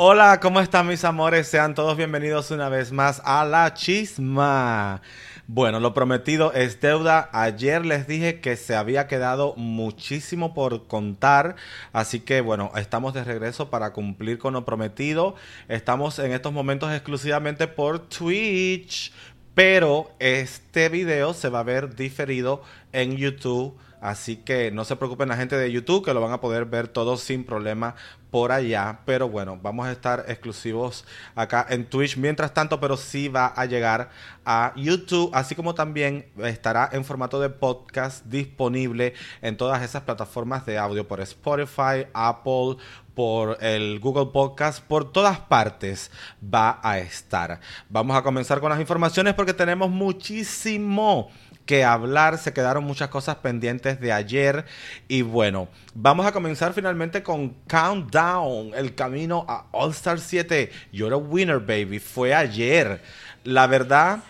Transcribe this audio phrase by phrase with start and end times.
[0.00, 1.48] Hola, ¿cómo están mis amores?
[1.48, 5.02] Sean todos bienvenidos una vez más a La Chisma.
[5.48, 7.28] Bueno, lo prometido es deuda.
[7.32, 11.56] Ayer les dije que se había quedado muchísimo por contar,
[11.92, 15.34] así que bueno, estamos de regreso para cumplir con lo prometido.
[15.66, 19.12] Estamos en estos momentos exclusivamente por Twitch,
[19.56, 22.62] pero este video se va a ver diferido
[22.92, 26.40] en YouTube Así que no se preocupen la gente de YouTube que lo van a
[26.40, 27.96] poder ver todo sin problema
[28.30, 29.00] por allá.
[29.04, 33.64] Pero bueno, vamos a estar exclusivos acá en Twitch mientras tanto, pero sí va a
[33.66, 34.10] llegar
[34.44, 40.64] a YouTube, así como también estará en formato de podcast disponible en todas esas plataformas
[40.64, 42.76] de audio por Spotify, Apple,
[43.18, 46.10] por el Google Podcast, por todas partes
[46.42, 47.58] va a estar.
[47.88, 51.28] Vamos a comenzar con las informaciones porque tenemos muchísimo
[51.68, 54.64] que hablar, se quedaron muchas cosas pendientes de ayer
[55.06, 60.72] y bueno, vamos a comenzar finalmente con Countdown, el camino a All Star 7.
[60.92, 61.98] You're a winner, baby.
[61.98, 63.02] Fue ayer.
[63.44, 64.20] La verdad,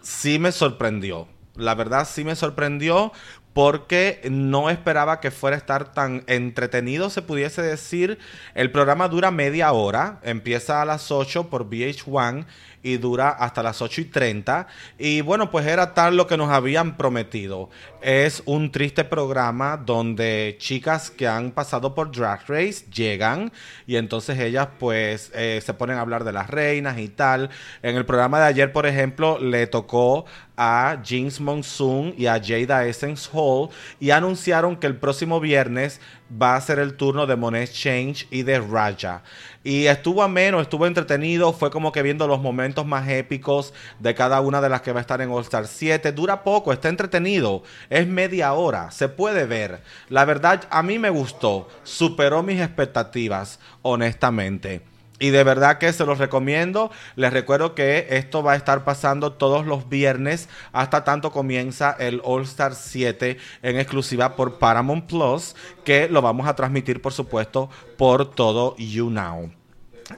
[0.00, 1.28] sí me sorprendió.
[1.54, 3.12] La verdad, sí me sorprendió
[3.52, 8.18] porque no esperaba que fuera a estar tan entretenido, se pudiese decir.
[8.54, 12.46] El programa dura media hora, empieza a las 8 por VH1
[12.86, 14.68] y dura hasta las 8 y 30.
[14.96, 17.68] Y bueno, pues era tal lo que nos habían prometido.
[18.00, 23.52] Es un triste programa donde chicas que han pasado por Drag Race llegan
[23.88, 27.50] y entonces ellas pues eh, se ponen a hablar de las reinas y tal.
[27.82, 30.24] En el programa de ayer, por ejemplo, le tocó
[30.56, 33.68] a Jinx Monsoon y a Jada Essence Hall
[34.00, 36.00] y anunciaron que el próximo viernes
[36.30, 39.22] va a ser el turno de Monet Change y de Raja.
[39.62, 44.40] Y estuvo ameno, estuvo entretenido, fue como que viendo los momentos más épicos de cada
[44.40, 46.12] una de las que va a estar en All Star 7.
[46.12, 49.82] Dura poco, está entretenido, es media hora, se puede ver.
[50.08, 54.95] La verdad, a mí me gustó, superó mis expectativas, honestamente.
[55.18, 56.90] Y de verdad que se los recomiendo.
[57.14, 62.20] Les recuerdo que esto va a estar pasando todos los viernes hasta tanto comienza el
[62.22, 67.70] All Star 7 en exclusiva por Paramount Plus, que lo vamos a transmitir por supuesto
[67.96, 69.50] por todo YouNow.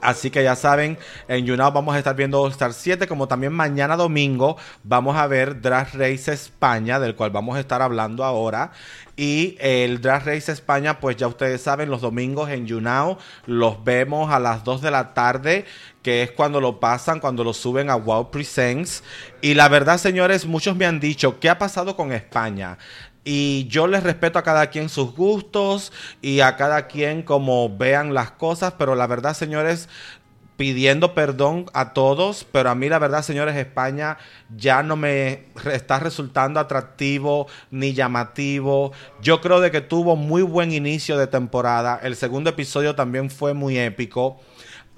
[0.01, 3.53] Así que ya saben, en YouNow vamos a estar viendo All Star 7, como también
[3.53, 8.71] mañana domingo vamos a ver Drag Race España, del cual vamos a estar hablando ahora.
[9.15, 13.17] Y el Drag Race España, pues ya ustedes saben, los domingos en YouNow
[13.47, 15.65] los vemos a las 2 de la tarde,
[16.03, 19.03] que es cuando lo pasan, cuando lo suben a Wow Presents.
[19.41, 22.77] Y la verdad, señores, muchos me han dicho, ¿qué ha pasado con España?
[23.23, 25.91] Y yo les respeto a cada quien sus gustos
[26.21, 29.89] y a cada quien como vean las cosas, pero la verdad, señores,
[30.59, 34.17] pidiendo perdón a todos, pero a mí la verdad, señores, España
[34.57, 38.91] ya no me está resultando atractivo ni llamativo.
[39.21, 41.97] Yo creo de que tuvo muy buen inicio de temporada.
[42.03, 44.41] El segundo episodio también fue muy épico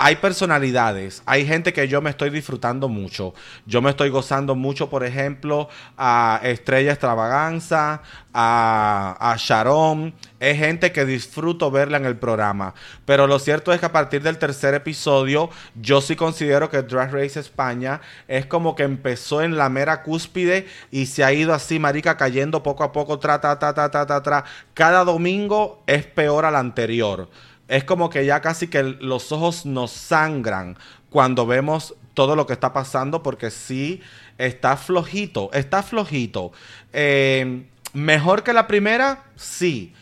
[0.03, 3.35] hay personalidades, hay gente que yo me estoy disfrutando mucho.
[3.67, 8.01] Yo me estoy gozando mucho, por ejemplo, a Estrella Extravaganza,
[8.34, 10.11] a, Sharon.
[10.40, 12.73] Es gente que disfruto verla en el programa.
[13.06, 17.13] Pero lo cierto es que a partir del tercer episodio, yo sí considero que Drag
[17.13, 21.78] Race España es como que empezó en la mera cúspide y se ha ido así,
[21.78, 24.45] marica, cayendo poco a poco, tra, tra, tra, tra, tra, tra, tra.
[24.73, 27.29] Cada domingo es peor al anterior
[27.72, 30.78] es como que ya casi que los ojos nos sangran
[31.09, 34.02] cuando vemos todo lo que está pasando porque sí
[34.38, 36.52] está flojito, está flojito.
[36.92, 39.94] Eh, mejor que la primera, sí.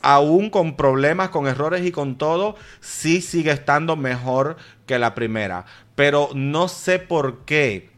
[0.00, 4.56] Aún con problemas, con errores y con todo, sí sigue estando mejor
[4.86, 5.66] que la primera.
[5.94, 7.90] Pero no sé por qué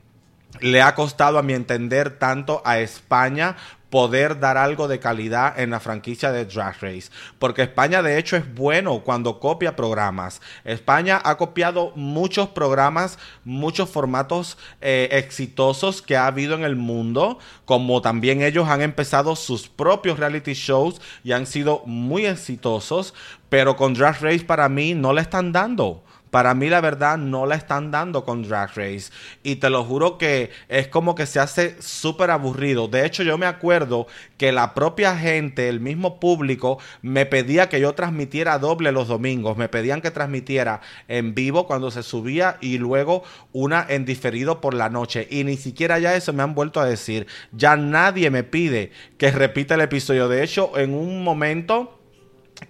[0.59, 3.57] le ha costado a mi entender tanto a España
[3.91, 7.11] poder dar algo de calidad en la franquicia de Drag Race.
[7.39, 10.41] Porque España de hecho es bueno cuando copia programas.
[10.65, 17.39] España ha copiado muchos programas, muchos formatos eh, exitosos que ha habido en el mundo,
[17.65, 23.13] como también ellos han empezado sus propios reality shows y han sido muy exitosos,
[23.49, 26.05] pero con Drag Race para mí no le están dando.
[26.31, 29.11] Para mí la verdad no la están dando con Drag Race.
[29.43, 32.89] Y te lo juro que es como que se hace súper aburrido.
[32.89, 34.07] De hecho yo me acuerdo
[34.37, 39.57] que la propia gente, el mismo público, me pedía que yo transmitiera doble los domingos.
[39.57, 44.75] Me pedían que transmitiera en vivo cuando se subía y luego una en diferido por
[44.75, 45.27] la noche.
[45.31, 47.27] Y ni siquiera ya eso me han vuelto a decir.
[47.53, 50.29] Ya nadie me pide que repita el episodio.
[50.29, 51.99] De hecho, en un momento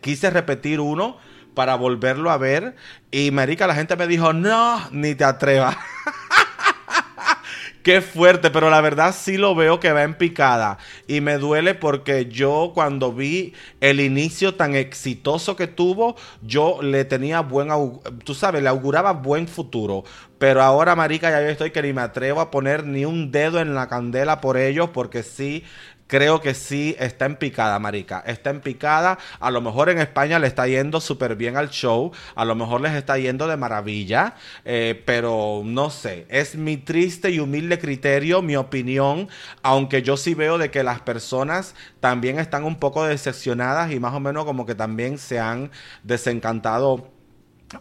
[0.01, 1.19] quise repetir uno
[1.55, 2.77] para volverlo a ver.
[3.11, 5.77] Y marica, la gente me dijo, no, ni te atrevas.
[7.83, 10.77] Qué fuerte, pero la verdad sí lo veo que va en picada.
[11.07, 17.07] Y me duele porque yo cuando vi el inicio tan exitoso que tuvo, yo le
[17.07, 17.71] tenía buen,
[18.25, 20.05] tú sabes, le auguraba buen futuro.
[20.39, 23.61] Pero ahora, marica, ya yo estoy que ni me atrevo a poner ni un dedo
[23.61, 25.65] en la candela por ellos porque sí
[26.11, 28.23] creo que sí está en picada, marica.
[28.27, 29.19] Está en picada.
[29.39, 32.11] A lo mejor en España le está yendo súper bien al show.
[32.35, 34.35] A lo mejor les está yendo de maravilla.
[34.65, 36.27] Eh, pero no sé.
[36.29, 39.29] Es mi triste y humilde criterio, mi opinión.
[39.63, 44.13] Aunque yo sí veo de que las personas también están un poco decepcionadas y más
[44.13, 45.71] o menos como que también se han
[46.03, 47.20] desencantado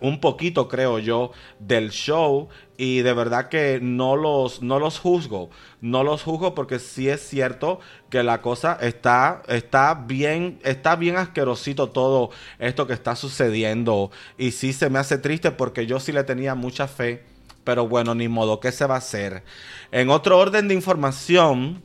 [0.02, 5.50] un poquito, creo yo, del show y de verdad que no los, no los juzgo,
[5.82, 11.18] no los juzgo porque sí es cierto que la cosa está, está bien, está bien
[11.18, 16.12] asquerosito todo esto que está sucediendo y sí se me hace triste porque yo sí
[16.12, 17.24] le tenía mucha fe,
[17.64, 19.44] pero bueno, ni modo, ¿qué se va a hacer?
[19.92, 21.82] En otro orden de información,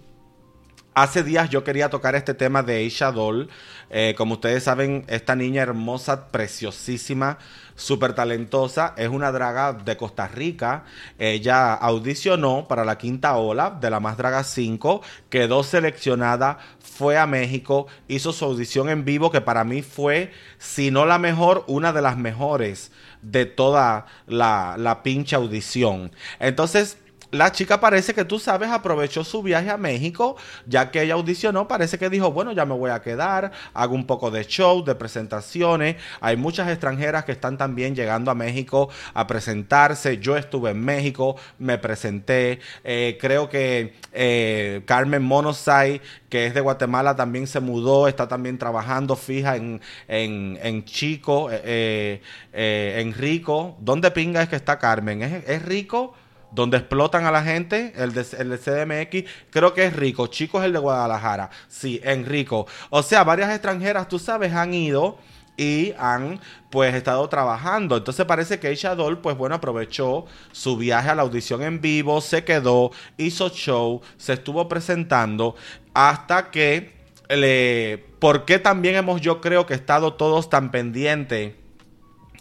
[0.97, 3.51] Hace días yo quería tocar este tema de Aisha Doll.
[3.91, 7.39] Eh, como ustedes saben, esta niña hermosa, preciosísima,
[7.77, 10.85] súper talentosa, es una draga de Costa Rica.
[11.19, 17.27] Ella audicionó para la quinta ola de la Más Draga 5, quedó seleccionada, fue a
[17.27, 21.93] México, hizo su audición en vivo, que para mí fue, si no la mejor, una
[21.93, 22.93] de las mejores
[23.23, 26.13] de toda la, la pinche audición.
[26.39, 26.99] Entonces,
[27.35, 30.37] la chica parece que tú sabes, aprovechó su viaje a México,
[30.67, 34.07] ya que ella audicionó, parece que dijo, bueno, ya me voy a quedar, hago un
[34.07, 35.97] poco de show, de presentaciones.
[36.21, 40.19] Hay muchas extranjeras que están también llegando a México a presentarse.
[40.19, 42.61] Yo estuve en México, me presenté.
[42.85, 48.59] Eh, creo que eh, Carmen Monosay, que es de Guatemala, también se mudó, está también
[48.59, 52.21] trabajando fija en, en, Chico, eh,
[52.53, 53.77] en Rico.
[53.81, 55.23] ¿Dónde pinga es que está Carmen?
[55.23, 56.15] ¿Es, es Rico?
[56.55, 60.27] Donde explotan a la gente, el de, el CDMX, creo que es rico.
[60.29, 61.51] Chico es el de Guadalajara.
[61.69, 62.67] Sí, en rico.
[62.91, 65.19] O sea, varias extranjeras, tú sabes, han ido
[65.57, 66.41] y han
[66.71, 67.97] pues estado trabajando.
[67.97, 72.21] Entonces parece que Aisha Doll pues bueno aprovechó su viaje a la audición en vivo,
[72.21, 75.55] se quedó, hizo show, se estuvo presentando
[75.93, 76.93] hasta que
[77.29, 78.05] le...
[78.19, 81.53] ¿Por qué también hemos yo creo que estado todos tan pendientes?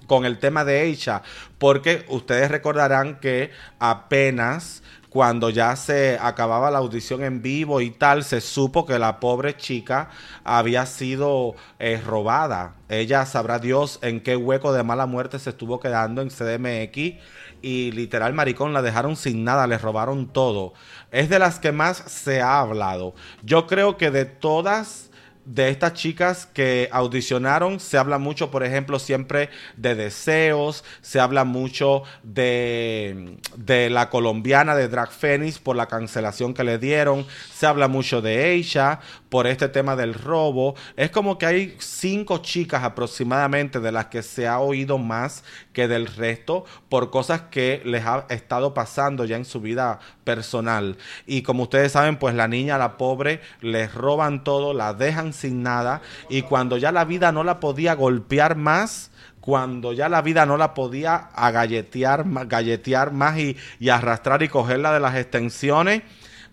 [0.07, 1.21] Con el tema de Aisha,
[1.57, 4.83] porque ustedes recordarán que apenas
[5.13, 9.55] cuando ya se acababa la audición en vivo y tal, se supo que la pobre
[9.55, 10.09] chica
[10.43, 12.77] había sido eh, robada.
[12.89, 17.21] Ella sabrá Dios en qué hueco de mala muerte se estuvo quedando en CDMX
[17.61, 20.73] y literal maricón la dejaron sin nada, le robaron todo.
[21.11, 23.13] Es de las que más se ha hablado.
[23.43, 25.11] Yo creo que de todas
[25.45, 31.43] de estas chicas que audicionaron, se habla mucho, por ejemplo, siempre de deseos, se habla
[31.43, 37.65] mucho de, de la colombiana de Drag Phoenix por la cancelación que le dieron, se
[37.65, 38.99] habla mucho de ella
[39.29, 40.75] por este tema del robo.
[40.95, 45.43] Es como que hay cinco chicas aproximadamente de las que se ha oído más
[45.73, 50.97] que del resto por cosas que les ha estado pasando ya en su vida personal.
[51.25, 55.63] Y como ustedes saben, pues la niña, la pobre, les roban todo, la dejan sin
[55.63, 60.45] nada y cuando ya la vida no la podía golpear más, cuando ya la vida
[60.45, 66.03] no la podía agalletear, galletear más y, y arrastrar y cogerla de las extensiones,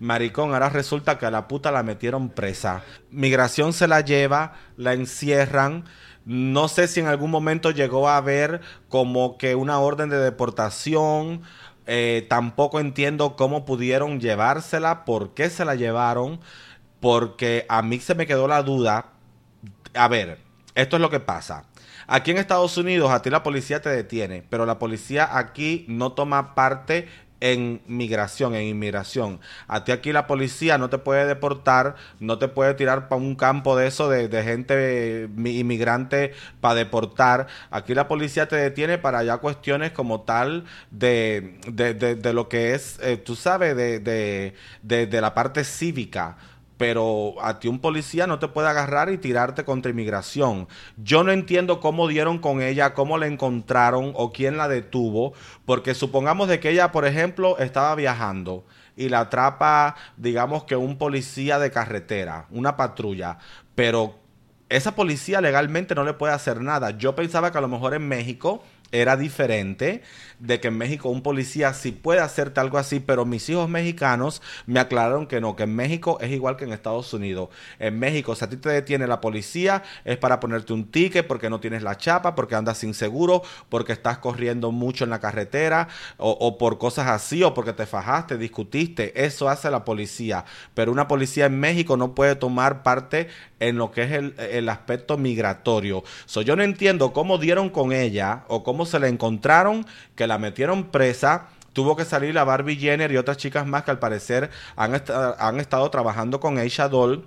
[0.01, 2.83] maricón, ahora resulta que a la puta la metieron presa.
[3.11, 5.85] Migración se la lleva, la encierran.
[6.25, 11.43] No sé si en algún momento llegó a haber como que una orden de deportación.
[11.87, 16.41] Eh, tampoco entiendo cómo pudieron llevársela, por qué se la llevaron,
[17.01, 19.07] porque a mí se me quedó la duda.
[19.95, 20.39] A ver,
[20.75, 21.65] esto es lo que pasa.
[22.07, 26.13] Aquí en Estados Unidos a ti la policía te detiene, pero la policía aquí no
[26.13, 27.09] toma parte
[27.41, 29.41] en migración, en inmigración.
[29.67, 33.35] A ti aquí la policía no te puede deportar, no te puede tirar para un
[33.35, 37.47] campo de eso de, gente inmigrante para deportar.
[37.71, 42.75] Aquí la policía te detiene para ya cuestiones como tal de, de, de, lo que
[42.75, 46.37] es, eh, tú sabes, de, de la parte cívica
[46.81, 50.67] pero a ti un policía no te puede agarrar y tirarte contra inmigración.
[50.97, 55.35] Yo no entiendo cómo dieron con ella, cómo la encontraron o quién la detuvo,
[55.67, 58.65] porque supongamos de que ella, por ejemplo, estaba viajando
[58.97, 63.37] y la atrapa, digamos que un policía de carretera, una patrulla,
[63.75, 64.15] pero
[64.71, 66.93] esa policía legalmente no le puede hacer nada.
[66.97, 70.03] Yo pensaba que a lo mejor en México era diferente,
[70.41, 74.43] de que en México un policía sí puede hacerte algo así, pero mis hijos mexicanos
[74.67, 77.51] me aclararon que no, que en México es igual que en Estados Unidos.
[77.79, 81.51] En México, si a ti te detiene la policía, es para ponerte un ticket porque
[81.51, 85.89] no tienes la chapa, porque andas sin seguro, porque estás corriendo mucho en la carretera,
[86.17, 89.25] o, o por cosas así, o porque te fajaste, discutiste.
[89.25, 90.45] Eso hace la policía.
[90.75, 93.29] Pero una policía en México no puede tomar parte
[93.61, 96.03] en lo que es el, aspecto migratorio.
[96.25, 100.39] So, yo no entiendo cómo dieron con ella o cómo se la encontraron, que la
[100.39, 101.49] metieron presa.
[101.73, 105.03] Tuvo que salir la Barbie Jenner y otras chicas más que al parecer han,
[105.39, 107.27] han estado trabajando con Aisha Doll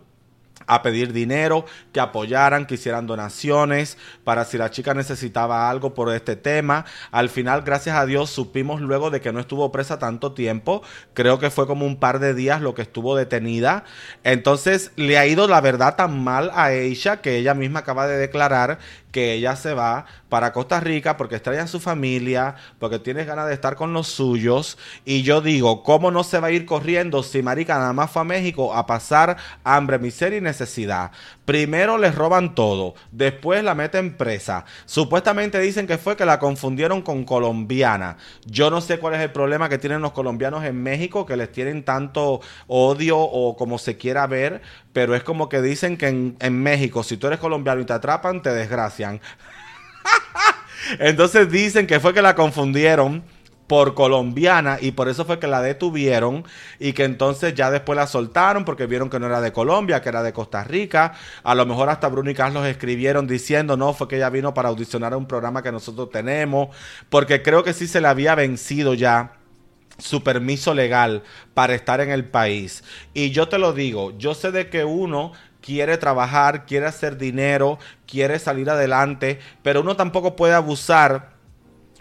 [0.68, 6.14] a pedir dinero, que apoyaran, que hicieran donaciones para si la chica necesitaba algo por
[6.14, 6.86] este tema.
[7.12, 10.82] Al final, gracias a Dios, supimos luego de que no estuvo presa tanto tiempo.
[11.14, 13.84] Creo que fue como un par de días lo que estuvo detenida.
[14.24, 18.18] Entonces, le ha ido la verdad tan mal a ella que ella misma acaba de
[18.18, 18.80] declarar
[19.14, 23.48] que ella se va para Costa Rica porque extraña a su familia, porque tiene ganas
[23.48, 24.78] de estar con los suyos.
[25.06, 28.24] Y yo digo, ¿cómo no se va a ir corriendo si Marica nada más fue
[28.24, 31.12] a México a pasar hambre, miseria y necesidad?
[31.46, 34.64] Primero les roban todo, después la meten presa.
[34.86, 38.16] Supuestamente dicen que fue que la confundieron con colombiana.
[38.46, 41.52] Yo no sé cuál es el problema que tienen los colombianos en México, que les
[41.52, 44.62] tienen tanto odio o como se quiera ver,
[44.94, 47.94] pero es como que dicen que en, en México, si tú eres colombiano y te
[47.94, 49.20] atrapan, te desgracian.
[51.00, 53.24] Entonces dicen que fue que la confundieron
[53.68, 56.46] por colombiana y por eso fue que la detuvieron
[56.80, 60.10] y que entonces ya después la soltaron porque vieron que no era de Colombia, que
[60.10, 61.14] era de Costa Rica.
[61.44, 64.70] A lo mejor hasta Bruno y Carlos escribieron diciendo, no, fue que ella vino para
[64.70, 66.76] audicionar un programa que nosotros tenemos,
[67.10, 69.34] porque creo que sí se le había vencido ya
[69.98, 72.84] su permiso legal para estar en el país.
[73.14, 77.80] Y yo te lo digo, yo sé de que uno quiere trabajar, quiere hacer dinero,
[78.06, 81.33] quiere salir adelante, pero uno tampoco puede abusar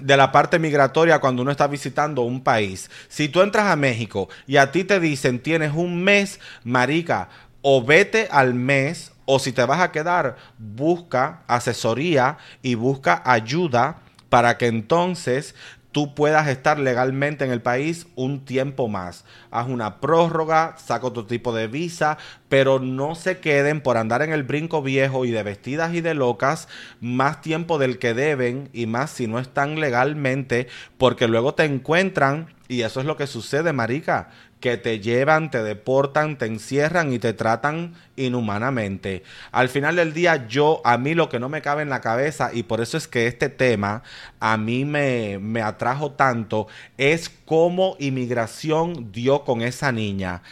[0.03, 2.91] de la parte migratoria cuando uno está visitando un país.
[3.09, 7.29] Si tú entras a México y a ti te dicen tienes un mes, marica,
[7.63, 13.99] o vete al mes, o si te vas a quedar, busca asesoría y busca ayuda
[14.29, 15.55] para que entonces
[15.93, 19.25] tú puedas estar legalmente en el país un tiempo más.
[19.51, 22.19] Haz una prórroga, saca otro tipo de visa,
[22.49, 26.15] pero no se queden por andar en el brinco viejo y de vestidas y de
[26.15, 26.69] locas
[27.01, 30.67] más tiempo del que deben y más si no están legalmente,
[30.99, 34.31] porque luego te encuentran y eso es lo que sucede, marica,
[34.63, 39.25] que te llevan, te deportan, te encierran y te tratan inhumanamente.
[39.51, 42.51] Al final del día, yo, a mí lo que no me cabe en la cabeza,
[42.55, 44.05] y por eso es que este tema
[44.41, 50.43] a mí me, me atrajo tanto, es cómo inmigración dio con esa niña.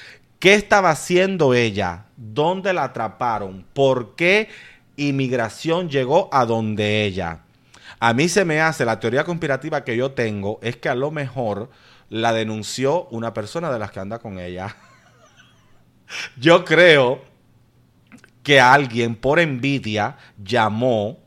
[0.41, 2.07] ¿Qué estaba haciendo ella?
[2.17, 3.65] ¿Dónde la atraparon?
[3.73, 4.49] ¿Por qué
[4.97, 7.41] inmigración llegó a donde ella?
[8.01, 11.11] A mí se me hace, la teoría conspirativa que yo tengo es que a lo
[11.11, 11.71] mejor
[12.11, 14.77] la denunció una persona de las que anda con ella.
[16.37, 17.23] Yo creo
[18.43, 21.19] que alguien por envidia llamó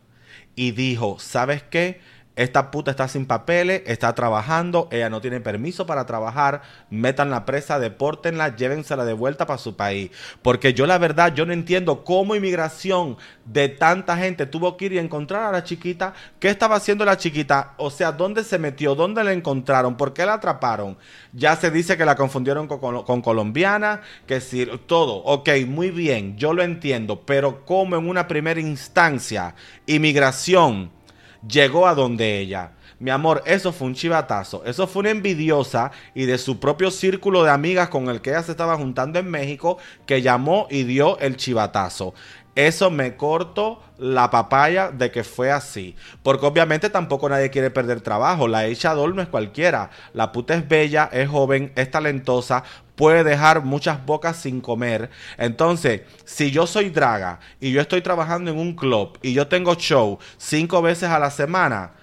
[0.56, 2.02] y dijo, ¿sabes qué?
[2.36, 7.46] Esta puta está sin papeles, está trabajando, ella no tiene permiso para trabajar, metan la
[7.46, 10.10] presa, depórtenla, llévensela de vuelta para su país.
[10.42, 14.94] Porque yo la verdad, yo no entiendo cómo inmigración de tanta gente tuvo que ir
[14.94, 16.16] y encontrar a la chiquita.
[16.40, 17.76] ¿Qué estaba haciendo la chiquita?
[17.78, 18.96] O sea, ¿dónde se metió?
[18.96, 19.96] ¿Dónde la encontraron?
[19.96, 20.98] ¿Por qué la atraparon?
[21.34, 25.18] Ya se dice que la confundieron con, colombiana, que sí, todo.
[25.18, 29.54] Ok, muy bien, yo lo entiendo, pero ¿cómo en una primera instancia
[29.86, 31.03] inmigración
[31.48, 32.72] llegó a donde ella.
[33.00, 34.64] Mi amor, eso fue un chivatazo.
[34.66, 38.44] Eso fue una envidiosa y de su propio círculo de amigas con el que ella
[38.44, 42.14] se estaba juntando en México que llamó y dio el chivatazo.
[42.56, 45.96] Eso me corto la papaya de que fue así.
[46.22, 48.48] Porque obviamente tampoco nadie quiere perder trabajo.
[48.48, 49.90] La hecha no es cualquiera.
[50.14, 52.64] La puta es bella, es joven, es talentosa,
[52.96, 55.10] puede dejar muchas bocas sin comer.
[55.38, 59.76] Entonces, si yo soy draga y yo estoy trabajando en un club y yo tengo
[59.76, 61.94] show cinco veces a la semana,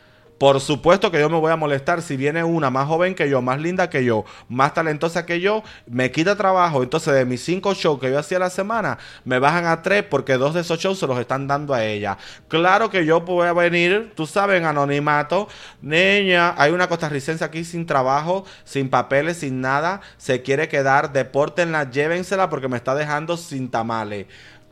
[0.41, 3.43] por supuesto que yo me voy a molestar si viene una más joven que yo,
[3.43, 6.83] más linda que yo, más talentosa que yo, me quita trabajo.
[6.83, 10.39] Entonces, de mis cinco shows que yo hacía la semana, me bajan a tres porque
[10.39, 12.17] dos de esos shows se los están dando a ella.
[12.49, 15.47] Claro que yo voy a venir, tú sabes, anonimato.
[15.83, 20.01] Niña, hay una costarricense aquí sin trabajo, sin papeles, sin nada.
[20.17, 24.25] Se quiere quedar, depórtenla, llévensela porque me está dejando sin tamales.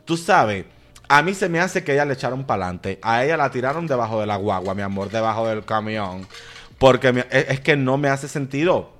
[0.03, 0.78] Tú sabes.
[1.09, 2.99] A mí se me hace que ella le echaron para adelante.
[3.01, 6.27] A ella la tiraron debajo de la guagua, mi amor, debajo del camión.
[6.77, 8.91] Porque es que no me hace sentido.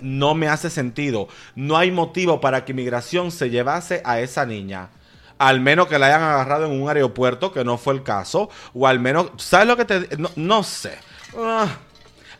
[0.00, 1.28] No me hace sentido.
[1.54, 4.88] No hay motivo para que inmigración se llevase a esa niña.
[5.36, 8.48] Al menos que la hayan agarrado en un aeropuerto, que no fue el caso.
[8.72, 10.16] O al menos, ¿sabes lo que te.?
[10.16, 10.98] No, no sé.
[11.36, 11.68] Ah.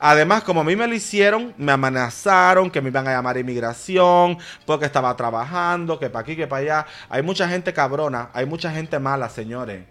[0.07, 3.41] Además, como a mí me lo hicieron, me amenazaron que me iban a llamar a
[3.41, 6.87] inmigración porque estaba trabajando, que para aquí, que para allá.
[7.09, 9.87] Hay mucha gente cabrona, hay mucha gente mala, señores.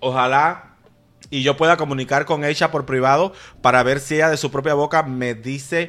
[0.00, 0.74] Ojalá
[1.30, 3.32] y yo pueda comunicar con ella por privado
[3.62, 5.88] para ver si ella de su propia boca me dice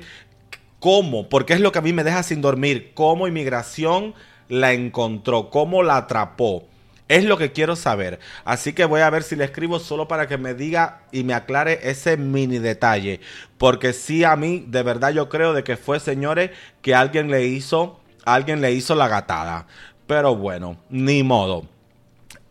[0.80, 4.14] cómo, porque es lo que a mí me deja sin dormir, cómo inmigración
[4.48, 6.71] la encontró, cómo la atrapó.
[7.12, 8.22] Es lo que quiero saber.
[8.46, 11.34] Así que voy a ver si le escribo solo para que me diga y me
[11.34, 13.20] aclare ese mini detalle.
[13.58, 16.52] Porque sí, a mí, de verdad, yo creo de que fue, señores,
[16.82, 19.68] que alguien le hizo, alguien le hizo la gatada.
[20.08, 21.68] Pero bueno, ni modo.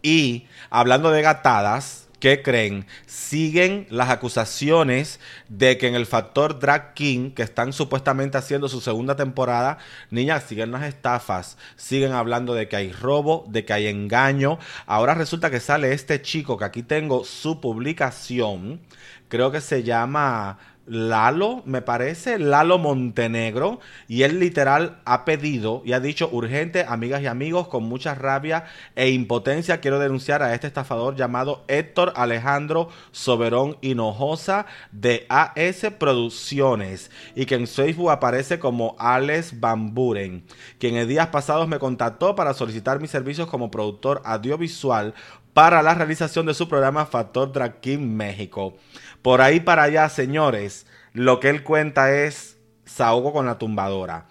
[0.03, 2.85] Y hablando de gatadas, ¿Qué creen?
[3.07, 8.83] Siguen las acusaciones de que en el factor Drag King, que están supuestamente haciendo su
[8.83, 9.79] segunda temporada,
[10.11, 14.59] niñas, siguen las estafas, siguen hablando de que hay robo, de que hay engaño.
[14.85, 18.83] Ahora resulta que sale este chico, que aquí tengo su publicación,
[19.29, 25.93] creo que se llama Lalo, me parece, Lalo Montenegro, y él literal ha pedido y
[25.93, 28.65] ha dicho urgente, amigas y amigos, con mucha rabia
[28.97, 37.11] e impotencia, quiero denunciar a este estafador llamado Héctor Alejandro Soberón Hinojosa de AS Producciones
[37.37, 40.45] y que en Facebook aparece como Alex Bamburen,
[40.79, 45.15] quien en días pasados me contactó para solicitar mis servicios como productor audiovisual
[45.53, 48.77] para la realización de su programa Factor Drag King México.
[49.23, 54.27] Por ahí para allá, señores, lo que él cuenta es Saogo con la tumbadora.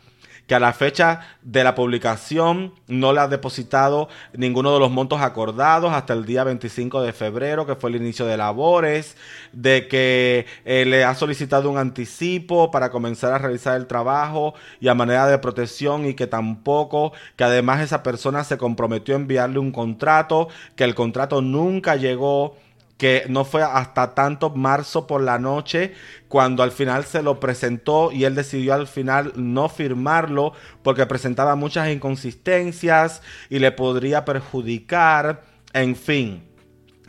[0.47, 5.21] Que a la fecha de la publicación no le ha depositado ninguno de los montos
[5.21, 9.15] acordados hasta el día 25 de febrero, que fue el inicio de labores,
[9.53, 14.87] de que eh, le ha solicitado un anticipo para comenzar a realizar el trabajo y
[14.87, 19.59] a manera de protección y que tampoco, que además esa persona se comprometió a enviarle
[19.59, 22.55] un contrato, que el contrato nunca llegó
[22.99, 25.93] que no fue hasta tanto marzo por la noche
[26.27, 30.51] cuando al final se lo presentó y él decidió al final no firmarlo
[30.83, 36.43] porque presentaba muchas inconsistencias y le podría perjudicar, en fin.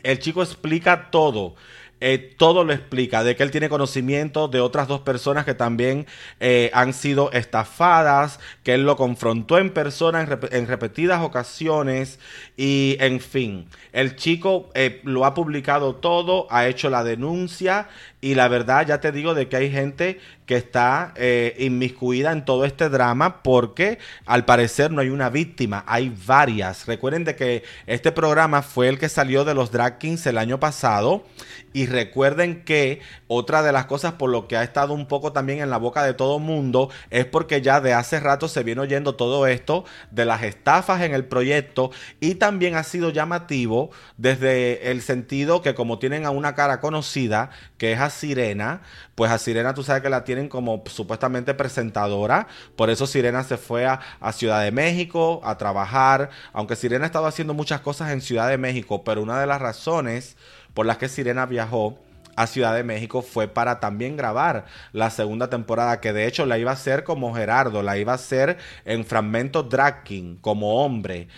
[0.04, 1.56] El chico explica todo.
[2.00, 6.06] Eh, todo lo explica, de que él tiene conocimiento de otras dos personas que también
[6.40, 12.18] eh, han sido estafadas, que él lo confrontó en persona en, repetidas ocasiones
[12.56, 17.88] y en fin, el chico eh, lo ha publicado todo, ha hecho la denuncia
[18.20, 22.44] y la verdad ya te digo de que hay gente que está eh, inmiscuida en
[22.44, 26.86] todo este drama porque al parecer no hay una víctima, hay varias.
[26.86, 30.58] Recuerden de que este programa fue el que salió de los Drag Kings el año
[30.58, 31.24] pasado
[31.72, 35.60] y recuerden que otra de las cosas por lo que ha estado un poco también
[35.60, 39.14] en la boca de todo mundo es porque ya de hace rato se viene oyendo
[39.14, 45.00] todo esto de las estafas en el proyecto y también ha sido llamativo desde el
[45.00, 48.82] sentido que como tienen a una cara conocida que es Sirena,
[49.14, 52.46] pues a Sirena tú sabes que la tienen como supuestamente presentadora,
[52.76, 54.00] por eso Sirena se fue a,
[54.32, 58.58] Ciudad de México a trabajar, aunque Sirena ha estado haciendo muchas cosas en Ciudad de
[58.58, 60.36] México, pero una de las razones
[60.74, 61.98] por las que Sirena viajó
[62.36, 66.58] a Ciudad de México fue para también grabar la segunda temporada, que de hecho la
[66.58, 70.04] iba a hacer como Gerardo, la iba a hacer en fragmentos drag
[70.40, 71.28] como hombre.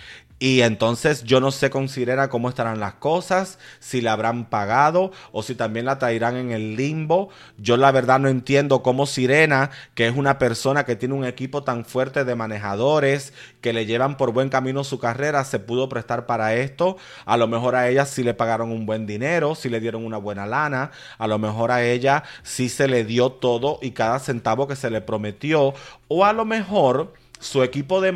[0.43, 5.13] Y entonces yo no sé con Sirena cómo estarán las cosas, si la habrán pagado
[5.31, 7.29] o si también la traerán en el limbo.
[7.59, 11.63] Yo la verdad no entiendo cómo Sirena, que es una persona que tiene un equipo
[11.63, 16.27] tan fuerte de manejadores que le llevan por buen camino su carrera, se pudo prestar
[16.27, 16.97] para esto.
[17.25, 20.17] A lo mejor a ella sí le pagaron un buen dinero, sí le dieron una
[20.17, 20.91] buena lana.
[21.19, 24.91] A lo mejor a ella sí se le dio todo y cada centavo que se
[24.91, 25.73] le prometió.
[26.09, 28.13] O a lo mejor su equipo de,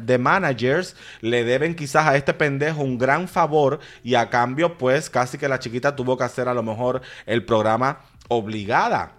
[0.00, 5.10] de managers le deben quizás a este pendejo un gran favor y a cambio pues
[5.10, 9.12] casi que la chiquita tuvo que hacer a lo mejor el programa obligada.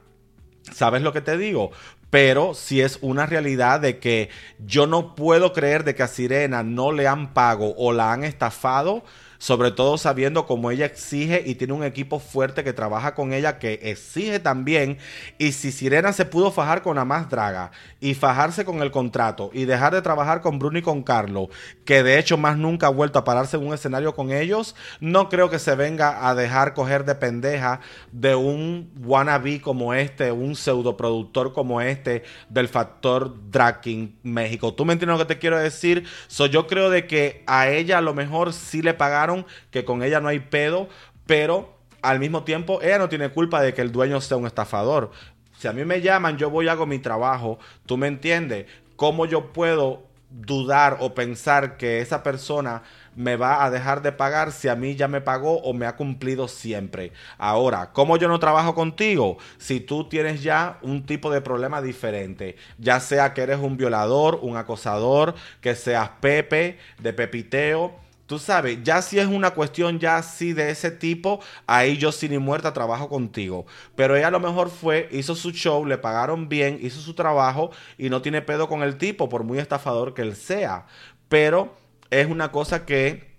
[0.72, 1.72] ¿Sabes lo que te digo?
[2.10, 4.30] Pero si es una realidad de que
[4.66, 8.24] yo no puedo creer de que a Sirena no le han pago o la han
[8.24, 9.04] estafado
[9.40, 13.58] sobre todo sabiendo cómo ella exige y tiene un equipo fuerte que trabaja con ella
[13.58, 14.98] que exige también.
[15.38, 19.50] Y si Sirena se pudo fajar con la más draga y fajarse con el contrato
[19.54, 21.48] y dejar de trabajar con Bruno y con Carlos,
[21.86, 25.30] que de hecho más nunca ha vuelto a pararse en un escenario con ellos, no
[25.30, 27.80] creo que se venga a dejar coger de pendeja
[28.12, 34.74] de un wannabe como este, un pseudo productor como este del factor Draking México.
[34.74, 36.04] ¿Tú me entiendes lo que te quiero decir?
[36.28, 39.29] So, yo creo de que a ella a lo mejor sí le pagaron
[39.72, 40.90] que con ella no hay pedo,
[41.26, 45.12] pero al mismo tiempo ella no tiene culpa de que el dueño sea un estafador.
[45.58, 47.60] Si a mí me llaman, yo voy y hago mi trabajo.
[47.86, 48.66] ¿Tú me entiendes?
[48.96, 52.84] ¿Cómo yo puedo dudar o pensar que esa persona
[53.16, 55.96] me va a dejar de pagar si a mí ya me pagó o me ha
[55.96, 57.12] cumplido siempre.
[57.38, 59.38] Ahora, ¿cómo yo no trabajo contigo?
[59.58, 64.40] Si tú tienes ya un tipo de problema diferente, ya sea que eres un violador,
[64.42, 70.18] un acosador, que seas Pepe, de Pepiteo, Tú sabes, ya si es una cuestión ya
[70.18, 73.66] así de ese tipo, ahí yo sin ni muerta trabajo contigo.
[73.96, 77.72] Pero ella a lo mejor fue, hizo su show, le pagaron bien, hizo su trabajo
[77.98, 80.86] y no tiene pedo con el tipo, por muy estafador que él sea.
[81.28, 81.76] Pero
[82.12, 83.30] es una cosa que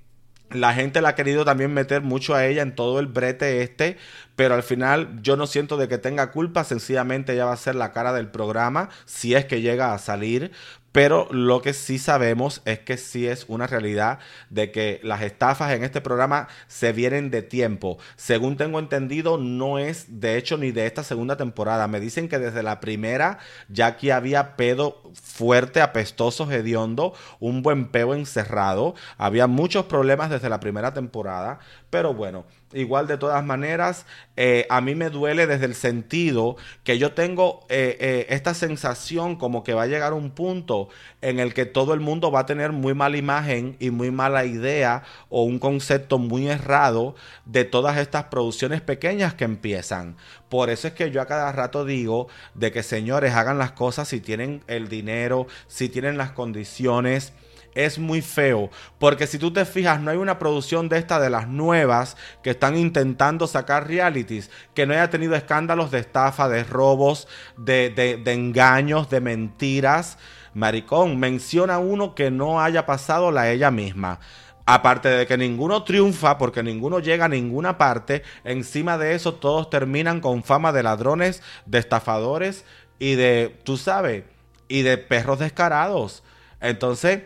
[0.50, 3.96] la gente la ha querido también meter mucho a ella en todo el brete este,
[4.34, 7.76] pero al final yo no siento de que tenga culpa, sencillamente ella va a ser
[7.76, 10.50] la cara del programa, si es que llega a salir,
[10.92, 15.72] pero lo que sí sabemos es que sí es una realidad de que las estafas
[15.72, 17.98] en este programa se vienen de tiempo.
[18.16, 21.86] Según tengo entendido, no es de hecho ni de esta segunda temporada.
[21.86, 27.88] Me dicen que desde la primera ya aquí había pedo fuerte, apestoso, hediondo, un buen
[27.88, 28.94] peo encerrado.
[29.16, 31.60] Había muchos problemas desde la primera temporada.
[31.90, 34.06] Pero bueno, igual de todas maneras,
[34.36, 39.36] eh, a mí me duele desde el sentido que yo tengo eh, eh, esta sensación
[39.36, 40.88] como que va a llegar un punto
[41.20, 44.44] en el que todo el mundo va a tener muy mala imagen y muy mala
[44.44, 50.16] idea o un concepto muy errado de todas estas producciones pequeñas que empiezan.
[50.48, 54.08] Por eso es que yo a cada rato digo de que señores hagan las cosas
[54.08, 57.32] si tienen el dinero, si tienen las condiciones
[57.74, 58.70] es muy feo.
[58.98, 62.50] Porque si tú te fijas, no hay una producción de esta de las nuevas que
[62.50, 68.32] están intentando sacar realities que no haya tenido escándalos de estafa, de robos, de, de,
[68.32, 70.18] engaños, de mentiras.
[70.54, 74.20] Maricón, menciona uno que no haya pasado la ella misma.
[74.66, 79.70] Aparte de que ninguno triunfa porque ninguno llega a ninguna parte, encima de eso todos
[79.70, 82.64] terminan con fama de ladrones, de estafadores
[82.98, 84.24] y de, tú sabes,
[84.68, 86.22] y de perros descarados.
[86.60, 87.22] Entonces,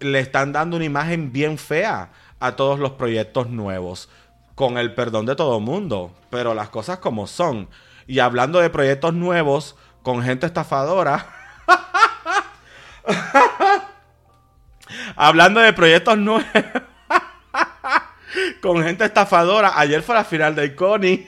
[0.00, 4.08] le están dando una imagen bien fea a todos los proyectos nuevos,
[4.54, 7.68] con el perdón de todo mundo, pero las cosas como son.
[8.06, 11.26] Y hablando de proyectos nuevos, con gente estafadora.
[15.16, 16.46] hablando de proyectos nuevos.
[18.62, 19.78] con gente estafadora.
[19.78, 21.26] Ayer fue la final de Iconi.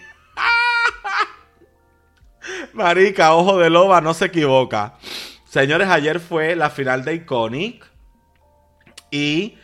[2.73, 4.95] Marica, ojo de loba, no se equivoca.
[5.45, 7.88] Señores, ayer fue la final de Iconic.
[9.11, 9.59] Y,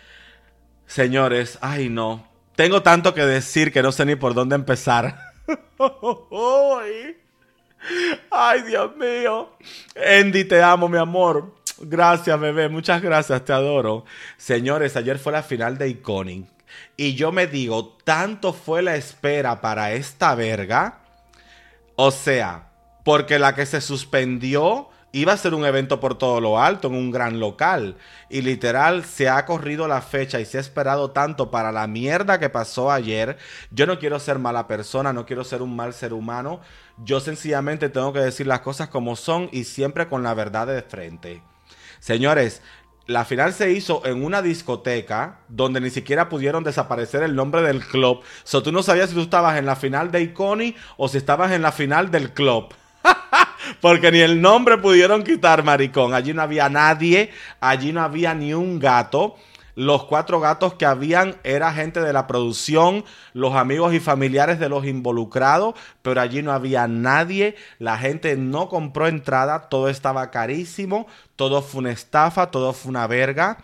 [0.87, 2.27] señores, ay no,
[2.57, 5.19] tengo tanto que decir que no sé ni por dónde empezar.
[8.31, 9.51] ay, Dios mío.
[10.21, 11.55] Andy, te amo, mi amor.
[11.81, 12.69] Gracias, bebé.
[12.69, 14.05] Muchas gracias, te adoro.
[14.37, 16.47] Señores, ayer fue la final de Iconic.
[16.97, 21.01] Y yo me digo, tanto fue la espera para esta verga.
[21.97, 22.69] O sea,
[23.05, 26.95] porque la que se suspendió iba a ser un evento por todo lo alto, en
[26.95, 27.97] un gran local.
[28.29, 32.41] Y literal, se ha corrido la fecha y se ha esperado tanto para la mierda
[32.41, 33.39] que pasó ayer.
[33.71, 36.61] Yo no quiero ser mala persona, no quiero ser un mal ser humano.
[36.99, 40.83] Yo sencillamente tengo que decir las cosas como son y siempre con la verdad de
[40.83, 41.43] frente.
[42.01, 42.61] Señores,
[43.07, 47.87] la final se hizo en una discoteca donde ni siquiera pudieron desaparecer el nombre del
[47.87, 48.23] club.
[48.43, 51.53] So, tú no sabías si tú estabas en la final de Iconi o si estabas
[51.53, 52.75] en la final del club.
[53.81, 56.15] Porque ni el nombre pudieron quitar, maricón.
[56.15, 59.37] Allí no había nadie, allí no había ni un gato.
[59.77, 64.69] Los cuatro gatos que habían era gente de la producción, los amigos y familiares de
[64.69, 67.57] los involucrados, pero allí no había nadie.
[67.81, 73.09] La gente no compró entrada, todo estaba carísimo, todo fue una estafa, todo fue una
[73.09, 73.59] verga.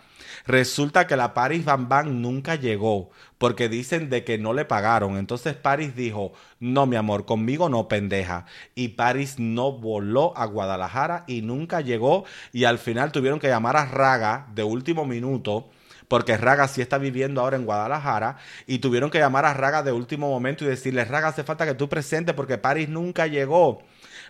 [0.51, 5.15] Resulta que la Paris Van Van nunca llegó porque dicen de que no le pagaron.
[5.15, 8.45] Entonces Paris dijo, no mi amor, conmigo no pendeja.
[8.75, 13.77] Y Paris no voló a Guadalajara y nunca llegó y al final tuvieron que llamar
[13.77, 15.69] a Raga de último minuto
[16.09, 18.35] porque Raga sí está viviendo ahora en Guadalajara,
[18.67, 21.73] y tuvieron que llamar a Raga de último momento y decirle, Raga, hace falta que
[21.73, 23.81] tú presentes porque Paris nunca llegó.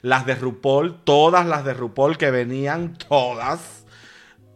[0.03, 3.83] Las de RuPaul, todas las de RuPaul que venían, todas,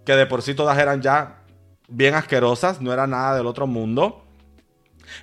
[0.06, 1.45] que de por sí todas eran ya
[1.88, 4.26] bien asquerosas, no era nada del otro mundo.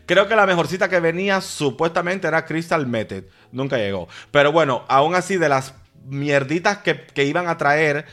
[0.07, 3.25] Creo que la mejorcita que venía supuestamente era Crystal Method.
[3.51, 4.09] Nunca llegó.
[4.31, 5.75] Pero bueno, aún así de las
[6.07, 8.07] mierditas que, que iban a traer,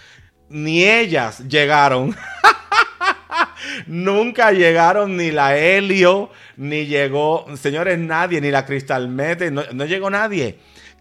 [0.49, 2.15] ni ellas llegaron.
[3.87, 9.85] Nunca llegaron ni la Helio, ni llegó, señores, nadie, ni la Crystal Method, no, no
[9.85, 10.59] llegó nadie.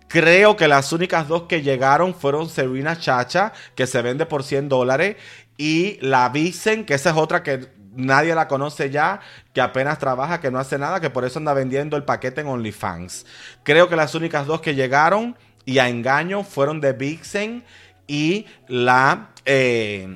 [0.09, 4.69] Creo que las únicas dos que llegaron fueron Serena Chacha, que se vende por 100
[4.69, 5.17] dólares,
[5.59, 9.21] y la Vicen, que esa es otra que nadie la conoce ya,
[9.53, 12.47] que apenas trabaja, que no hace nada, que por eso anda vendiendo el paquete en
[12.47, 13.27] OnlyFans.
[13.65, 17.65] Creo que las únicas dos que llegaron y a engaño fueron de Vixen
[18.07, 20.09] y la, eh,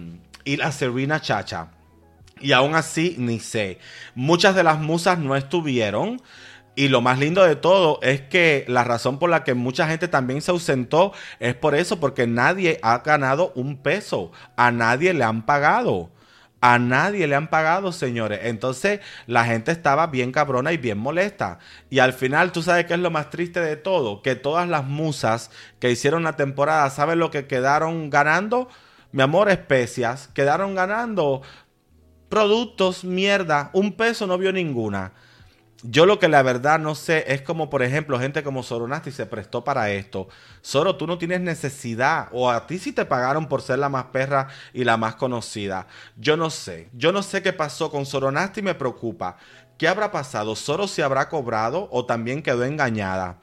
[0.45, 1.69] y la Serena Chacha.
[2.41, 3.79] Y aún así, ni sé.
[4.15, 6.21] Muchas de las musas no estuvieron.
[6.75, 10.09] Y lo más lindo de todo es que la razón por la que mucha gente
[10.09, 14.33] también se ausentó es por eso, porque nadie ha ganado un peso.
[14.57, 16.11] A nadie le han pagado.
[16.63, 18.41] A nadie le han pagado, señores.
[18.45, 21.59] Entonces la gente estaba bien cabrona y bien molesta.
[21.91, 24.85] Y al final, tú sabes qué es lo más triste de todo, que todas las
[24.85, 28.69] musas que hicieron la temporada, ¿sabes lo que quedaron ganando?
[29.11, 31.43] Mi amor, especias, quedaron ganando
[32.31, 33.71] productos, mierda.
[33.75, 35.13] Un peso no vio ninguna.
[35.85, 39.27] Yo lo que la verdad no sé es como, por ejemplo, gente como Soronasti se
[39.27, 40.29] prestó para esto.
[40.61, 44.05] Soro, tú no tienes necesidad, o a ti sí te pagaron por ser la más
[44.05, 45.89] perra y la más conocida.
[46.17, 46.89] Yo no sé.
[46.93, 49.39] Yo no sé qué pasó con Soronasti, me preocupa.
[49.77, 50.55] ¿Qué habrá pasado?
[50.55, 53.39] ¿Soro se habrá cobrado o también quedó engañada?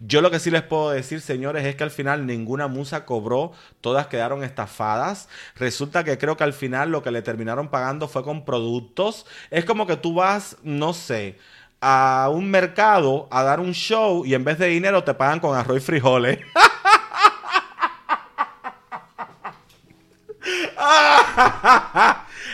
[0.00, 3.52] Yo lo que sí les puedo decir, señores, es que al final ninguna musa cobró,
[3.80, 5.28] todas quedaron estafadas.
[5.54, 9.24] Resulta que creo que al final lo que le terminaron pagando fue con productos.
[9.50, 11.38] Es como que tú vas, no sé,
[11.80, 15.56] a un mercado a dar un show y en vez de dinero te pagan con
[15.56, 16.38] arroz y frijoles.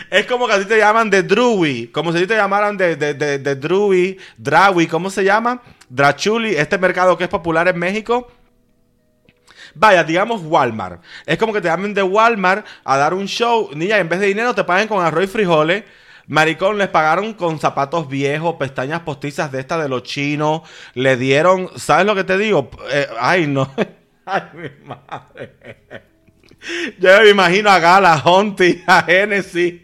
[0.09, 3.13] es como que a ti te llaman de Drewy, como si te llamaran de, de,
[3.13, 5.61] de, de Drewy, Drawi, ¿cómo se llama?
[5.89, 8.31] Drachuli, este mercado que es popular en México.
[9.75, 11.01] Vaya, digamos Walmart.
[11.25, 13.69] Es como que te llamen de Walmart a dar un show.
[13.73, 15.83] Niña, en vez de dinero te paguen con arroz y frijoles.
[16.33, 20.63] Maricón, les pagaron con zapatos viejos, pestañas postizas de esta de los chinos.
[20.95, 22.71] Le dieron, ¿sabes lo que te digo?
[22.91, 23.71] Eh, ay, no.
[24.25, 25.53] ay, mi madre.
[26.97, 29.75] Yo me imagino a Gala, a Honti, a Genesis,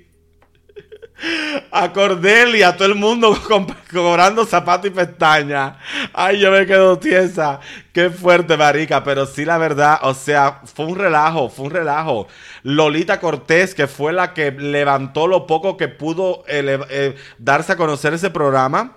[1.71, 3.37] a Cordelia, a todo el mundo
[3.91, 5.77] cobrando zapatos y pestañas.
[6.13, 7.59] Ay, yo me quedo tiesa.
[7.93, 9.03] Qué fuerte, marica.
[9.03, 12.27] Pero sí, la verdad, o sea, fue un relajo, fue un relajo.
[12.63, 18.13] Lolita Cortés, que fue la que levantó lo poco que pudo eh, darse a conocer
[18.13, 18.95] ese programa.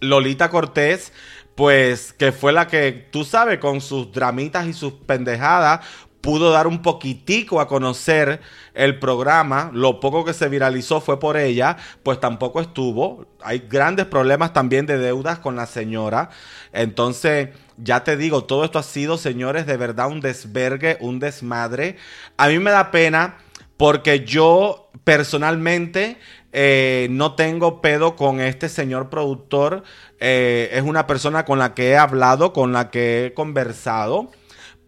[0.00, 1.12] Lolita Cortés,
[1.54, 5.80] pues que fue la que, tú sabes, con sus dramitas y sus pendejadas,
[6.20, 8.40] pudo dar un poquitico a conocer
[8.74, 9.70] el programa.
[9.72, 13.26] Lo poco que se viralizó fue por ella, pues tampoco estuvo.
[13.42, 16.30] Hay grandes problemas también de deudas con la señora.
[16.72, 21.96] Entonces, ya te digo, todo esto ha sido, señores, de verdad un desvergue, un desmadre.
[22.36, 23.36] A mí me da pena
[23.76, 26.18] porque yo personalmente
[26.52, 29.84] eh, no tengo pedo con este señor productor.
[30.18, 34.30] Eh, es una persona con la que he hablado, con la que he conversado.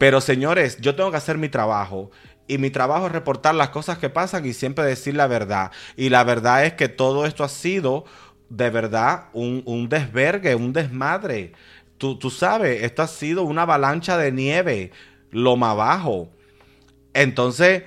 [0.01, 2.11] Pero señores, yo tengo que hacer mi trabajo.
[2.49, 5.73] Y mi trabajo es reportar las cosas que pasan y siempre decir la verdad.
[5.95, 8.07] Y la verdad es que todo esto ha sido
[8.49, 11.53] de verdad un, un desvergue, un desmadre.
[11.99, 14.91] Tú, tú, sabes, esto ha sido una avalancha de nieve,
[15.33, 16.31] lo más bajo.
[17.13, 17.83] Entonces,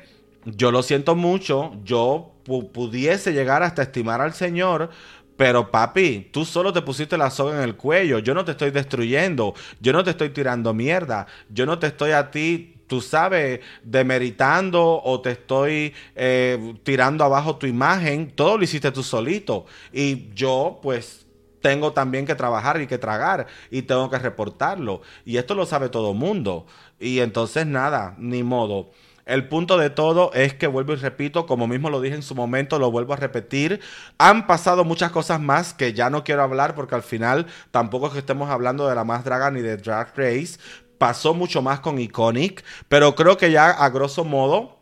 [0.45, 4.91] yo lo siento mucho, yo pudiese llegar hasta estimar al Señor,
[5.35, 8.19] pero papi, tú solo te pusiste la soga en el cuello.
[8.19, 9.53] Yo no te estoy destruyendo.
[9.79, 11.27] Yo no te estoy tirando mierda.
[11.49, 17.55] Yo no te estoy a ti, tú sabes, demeritando o te estoy eh, tirando abajo
[17.55, 18.31] tu imagen.
[18.31, 19.65] Todo lo hiciste tú solito.
[19.91, 21.25] Y yo, pues,
[21.61, 23.47] tengo también que trabajar y que tragar.
[23.71, 25.01] Y tengo que reportarlo.
[25.25, 26.67] Y esto lo sabe todo el mundo.
[26.99, 28.91] Y entonces nada, ni modo.
[29.25, 32.35] El punto de todo es que vuelvo y repito, como mismo lo dije en su
[32.35, 33.79] momento, lo vuelvo a repetir.
[34.17, 38.13] Han pasado muchas cosas más que ya no quiero hablar porque al final tampoco es
[38.13, 40.59] que estemos hablando de la más draga ni de Drag Race.
[40.97, 44.77] Pasó mucho más con Iconic, pero creo que ya a grosso modo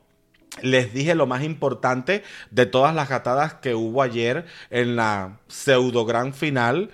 [0.61, 6.05] les dije lo más importante de todas las gatadas que hubo ayer en la pseudo
[6.05, 6.91] gran final.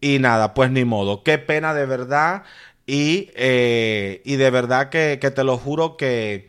[0.00, 1.22] Y nada, pues ni modo.
[1.22, 2.44] Qué pena de verdad.
[2.86, 6.48] Y, eh, y de verdad que, que te lo juro que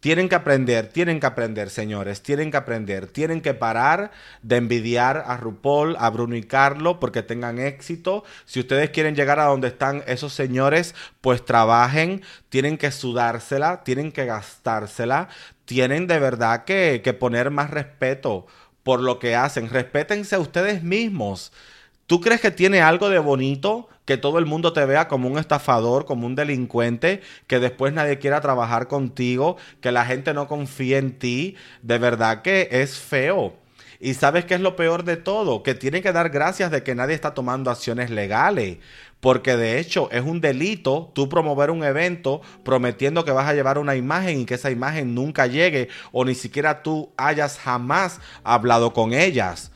[0.00, 5.24] tienen que aprender, tienen que aprender, señores, tienen que aprender, tienen que parar de envidiar
[5.26, 8.22] a RuPaul, a Bruno y Carlo porque tengan éxito.
[8.44, 14.12] Si ustedes quieren llegar a donde están esos señores, pues trabajen, tienen que sudársela, tienen
[14.12, 15.28] que gastársela,
[15.64, 18.46] tienen de verdad que, que poner más respeto
[18.84, 19.68] por lo que hacen.
[19.68, 21.52] Respétense a ustedes mismos.
[22.06, 25.36] ¿Tú crees que tiene algo de bonito que todo el mundo te vea como un
[25.38, 30.96] estafador, como un delincuente, que después nadie quiera trabajar contigo, que la gente no confíe
[30.96, 31.56] en ti?
[31.82, 33.52] De verdad que es feo.
[34.00, 36.94] Y sabes qué es lo peor de todo, que tienen que dar gracias de que
[36.94, 38.78] nadie está tomando acciones legales.
[39.20, 43.76] Porque de hecho es un delito tú promover un evento prometiendo que vas a llevar
[43.76, 48.94] una imagen y que esa imagen nunca llegue o ni siquiera tú hayas jamás hablado
[48.94, 49.70] con ellas.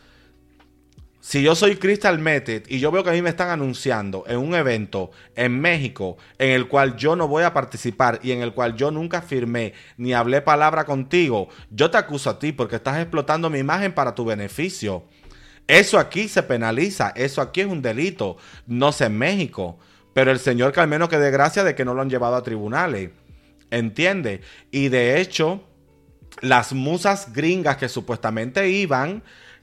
[1.23, 4.39] Si yo soy Crystal Method y yo veo que a mí me están anunciando en
[4.39, 8.53] un evento en México en el cual yo no voy a participar y en el
[8.53, 12.99] cual yo nunca firmé ni hablé palabra contigo, yo te acuso a ti porque estás
[12.99, 15.05] explotando mi imagen para tu beneficio.
[15.69, 19.79] Eso aquí se penaliza, eso aquí es un delito, no sé en México,
[20.15, 22.35] pero el Señor que al menos que dé gracia de que no lo han llevado
[22.35, 23.11] a tribunales.
[23.71, 24.41] ¿Entiende?
[24.73, 25.63] Y de hecho,
[26.41, 29.23] las musas gringas que supuestamente iban,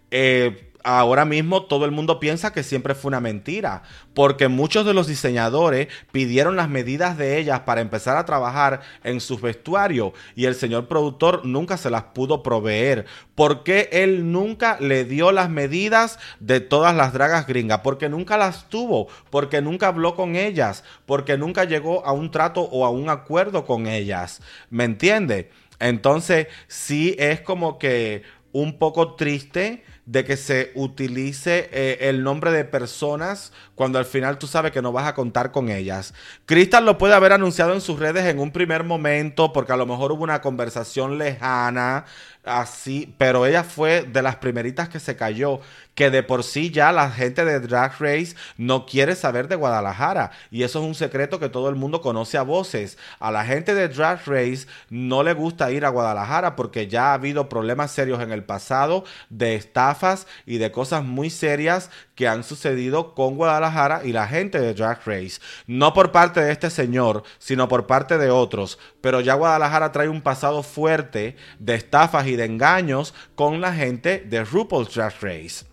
[0.10, 4.94] eh, ahora mismo todo el mundo piensa que siempre fue una mentira, porque muchos de
[4.94, 10.46] los diseñadores pidieron las medidas de ellas para empezar a trabajar en sus vestuarios y
[10.46, 13.06] el señor productor nunca se las pudo proveer.
[13.36, 17.80] porque él nunca le dio las medidas de todas las dragas gringas?
[17.80, 22.62] Porque nunca las tuvo, porque nunca habló con ellas, porque nunca llegó a un trato
[22.64, 24.42] o a un acuerdo con ellas.
[24.70, 25.52] ¿Me entiende?
[25.80, 32.52] Entonces, sí es como que un poco triste de que se utilice eh, el nombre
[32.52, 36.16] de personas cuando al final tú sabes que no vas a contar con ellas.
[36.48, 39.86] Crystal lo puede haber anunciado en sus redes en un primer momento porque a lo
[39.86, 42.06] mejor hubo una conversación lejana,
[42.44, 45.60] así, pero ella fue de las primeritas que se cayó,
[46.00, 50.32] que de por sí ya la gente de Drag Race no quiere saber de Guadalajara
[50.50, 52.98] y eso es un secreto que todo el mundo conoce a voces.
[53.20, 57.16] A la gente de Drag Race no le gusta ir a Guadalajara porque ya ha
[57.16, 62.46] habido problemas serios en el pasado de estafas y de cosas muy serias que han
[62.46, 65.42] sucedido con Guadalajara y la gente de Drag Race.
[65.68, 68.80] No por parte de este señor, sino por parte de otros.
[69.02, 74.20] Pero ya Guadalajara trae un pasado fuerte de estafas y de engaños con la gente
[74.26, 75.69] de RuPaul's Drag Race.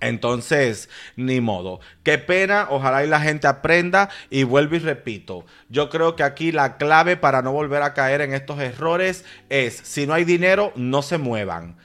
[0.00, 1.80] Entonces, ni modo.
[2.02, 5.44] Qué pena, ojalá y la gente aprenda y vuelvo y repito.
[5.68, 9.76] Yo creo que aquí la clave para no volver a caer en estos errores es,
[9.76, 11.76] si no hay dinero, no se muevan.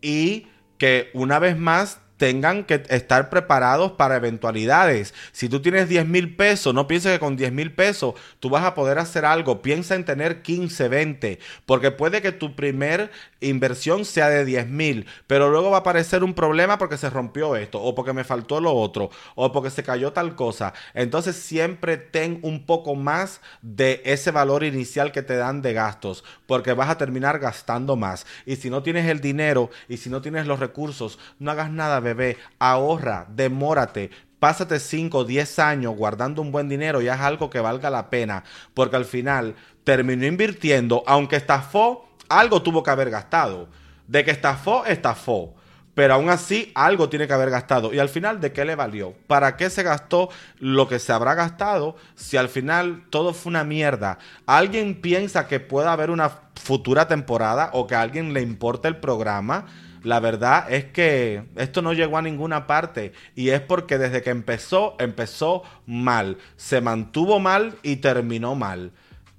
[0.00, 5.12] Y que una vez más tengan que estar preparados para eventualidades.
[5.32, 8.62] Si tú tienes 10 mil pesos, no pienses que con 10 mil pesos tú vas
[8.62, 9.60] a poder hacer algo.
[9.60, 15.06] Piensa en tener 15, 20, porque puede que tu primer inversión sea de 10 mil,
[15.26, 18.60] pero luego va a aparecer un problema porque se rompió esto, o porque me faltó
[18.60, 20.74] lo otro, o porque se cayó tal cosa.
[20.94, 26.22] Entonces siempre ten un poco más de ese valor inicial que te dan de gastos,
[26.46, 28.26] porque vas a terminar gastando más.
[28.46, 31.98] Y si no tienes el dinero y si no tienes los recursos, no hagas nada,
[31.98, 32.11] bebé,
[32.58, 37.60] ahorra, demórate, pásate 5 o 10 años guardando un buen dinero y haz algo que
[37.60, 38.44] valga la pena,
[38.74, 43.68] porque al final terminó invirtiendo, aunque estafó, algo tuvo que haber gastado.
[44.08, 45.54] De que estafó, estafó.
[45.94, 47.92] Pero aún así, algo tiene que haber gastado.
[47.92, 49.14] Y al final, ¿de qué le valió?
[49.26, 53.64] ¿Para qué se gastó lo que se habrá gastado si al final todo fue una
[53.64, 54.18] mierda?
[54.46, 58.96] ¿Alguien piensa que pueda haber una futura temporada o que a alguien le importe el
[58.96, 59.66] programa?
[60.02, 64.30] La verdad es que esto no llegó a ninguna parte y es porque desde que
[64.30, 68.92] empezó, empezó mal, se mantuvo mal y terminó mal.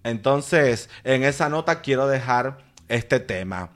[0.03, 3.69] Entonces, en esa nota quiero dejar este tema.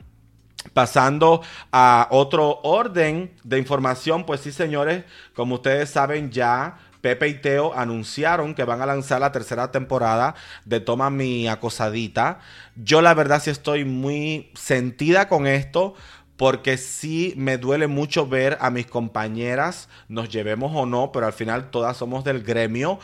[0.74, 7.34] Pasando a otro orden de información, pues sí, señores, como ustedes saben ya, Pepe y
[7.36, 12.40] Teo anunciaron que van a lanzar la tercera temporada de Toma mi acosadita.
[12.76, 15.96] Yo la verdad sí estoy muy sentida con esto
[16.38, 21.34] porque sí me duele mucho ver a mis compañeras, nos llevemos o no, pero al
[21.34, 23.00] final todas somos del gremio,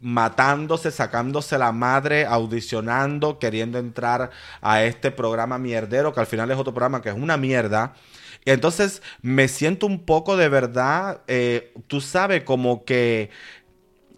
[0.00, 4.30] matándose, sacándose la madre, audicionando, queriendo entrar
[4.62, 7.94] a este programa mierdero, que al final es otro programa que es una mierda.
[8.44, 13.30] Entonces me siento un poco de verdad, eh, tú sabes, como que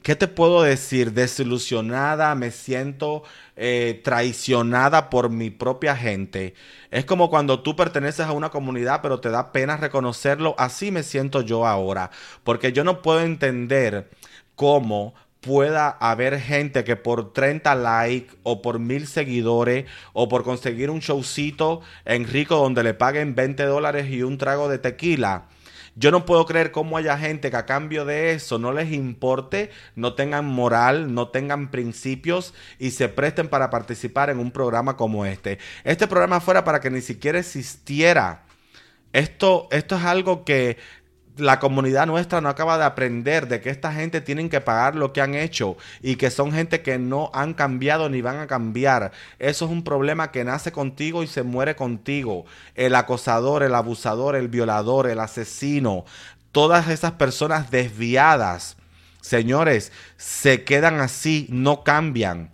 [0.02, 1.12] ¿qué te puedo decir?
[1.12, 3.22] Desilusionada, me siento
[3.62, 6.54] eh, traicionada por mi propia gente.
[6.90, 10.54] Es como cuando tú perteneces a una comunidad pero te da pena reconocerlo.
[10.56, 12.10] Así me siento yo ahora.
[12.42, 14.08] Porque yo no puedo entender
[14.54, 20.88] cómo pueda haber gente que por 30 likes o por mil seguidores o por conseguir
[20.88, 25.48] un showcito en Rico donde le paguen 20 dólares y un trago de tequila
[25.94, 29.70] yo no puedo creer cómo haya gente que a cambio de eso no les importe,
[29.94, 35.26] no tengan moral, no tengan principios y se presten para participar en un programa como
[35.26, 35.58] este.
[35.84, 38.44] Este programa fuera para que ni siquiera existiera.
[39.12, 40.76] Esto, esto es algo que
[41.40, 45.12] la comunidad nuestra no acaba de aprender de que esta gente tienen que pagar lo
[45.12, 49.12] que han hecho y que son gente que no han cambiado ni van a cambiar.
[49.38, 52.44] Eso es un problema que nace contigo y se muere contigo.
[52.74, 56.04] El acosador, el abusador, el violador, el asesino,
[56.52, 58.76] todas esas personas desviadas,
[59.20, 62.50] señores, se quedan así, no cambian.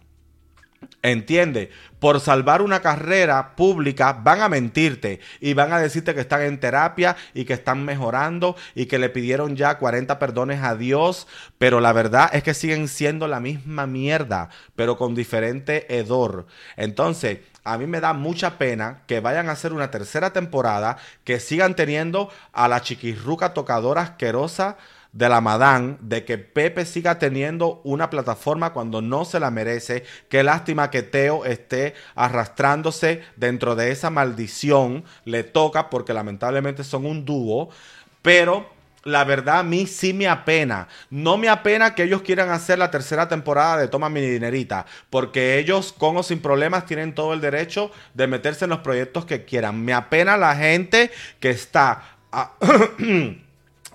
[1.07, 1.71] ¿Entiende?
[2.01, 6.59] Por salvar una carrera pública van a mentirte y van a decirte que están en
[6.59, 11.29] terapia y que están mejorando y que le pidieron ya 40 perdones a Dios,
[11.59, 16.48] pero la verdad es que siguen siendo la misma mierda, pero con diferente hedor.
[16.77, 21.38] Entonces, a mí me da mucha pena que vayan a hacer una tercera temporada, que
[21.38, 24.77] sigan teniendo a la chiquirruca tocadora asquerosa
[25.17, 30.04] de la Madán de que Pepe siga teniendo una plataforma cuando no se la merece.
[30.29, 35.04] Qué lástima que Teo esté arrastrándose dentro de esa maldición.
[35.25, 37.71] Le toca porque lamentablemente son un dúo.
[38.21, 38.69] Pero
[39.04, 40.88] la verdad a mí sí me apena.
[41.08, 45.58] No me apena que ellos quieran hacer la tercera temporada de Toma mi dinerita, porque
[45.58, 49.46] ellos con o sin problemas tienen todo el derecho de meterse en los proyectos que
[49.46, 49.83] quieran.
[49.83, 51.10] Me apena la gente
[51.40, 52.02] que está...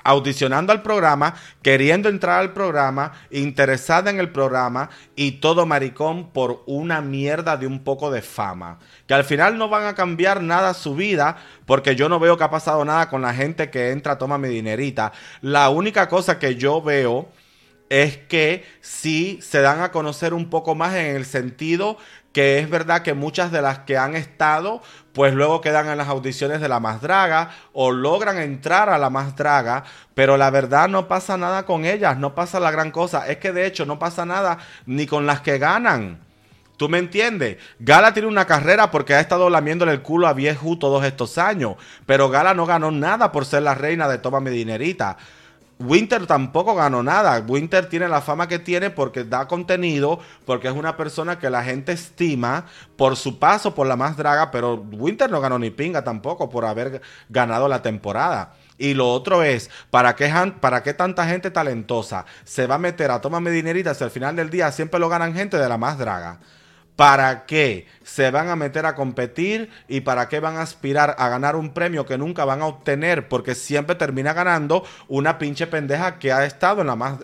[0.03, 6.63] audicionando al programa, queriendo entrar al programa, interesada en el programa y todo maricón por
[6.65, 8.79] una mierda de un poco de fama.
[9.07, 12.43] Que al final no van a cambiar nada su vida porque yo no veo que
[12.43, 15.11] ha pasado nada con la gente que entra, toma mi dinerita.
[15.41, 17.29] La única cosa que yo veo
[17.91, 21.97] es que sí se dan a conocer un poco más en el sentido
[22.33, 24.81] que es verdad que muchas de las que han estado,
[25.13, 29.09] pues luego quedan en las audiciones de la más draga o logran entrar a la
[29.09, 29.83] más draga,
[30.15, 33.27] pero la verdad no pasa nada con ellas, no pasa la gran cosa.
[33.27, 36.19] Es que de hecho no pasa nada ni con las que ganan.
[36.77, 37.57] ¿Tú me entiendes?
[37.79, 41.75] Gala tiene una carrera porque ha estado lamiéndole el culo a Vieju todos estos años,
[42.07, 45.17] pero Gala no ganó nada por ser la reina de Toma mi dinerita.
[45.81, 47.43] Winter tampoco ganó nada.
[47.47, 51.63] Winter tiene la fama que tiene porque da contenido, porque es una persona que la
[51.63, 52.65] gente estima
[52.95, 56.65] por su paso por la más draga, pero Winter no ganó ni pinga tampoco por
[56.65, 58.53] haber ganado la temporada.
[58.77, 63.11] Y lo otro es, ¿para qué, ¿para qué tanta gente talentosa se va a meter
[63.11, 65.97] a tomarme dinerita si al final del día siempre lo ganan gente de la más
[65.97, 66.39] draga?
[66.95, 71.29] ¿Para qué se van a meter a competir y para qué van a aspirar a
[71.29, 73.27] ganar un premio que nunca van a obtener?
[73.27, 77.19] Porque siempre termina ganando una pinche pendeja que ha estado en la más...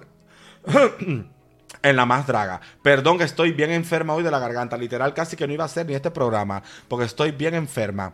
[1.84, 2.62] en la más draga.
[2.82, 4.78] Perdón que estoy bien enferma hoy de la garganta.
[4.78, 6.64] Literal, casi que no iba a hacer ni este programa.
[6.88, 8.14] Porque estoy bien enferma.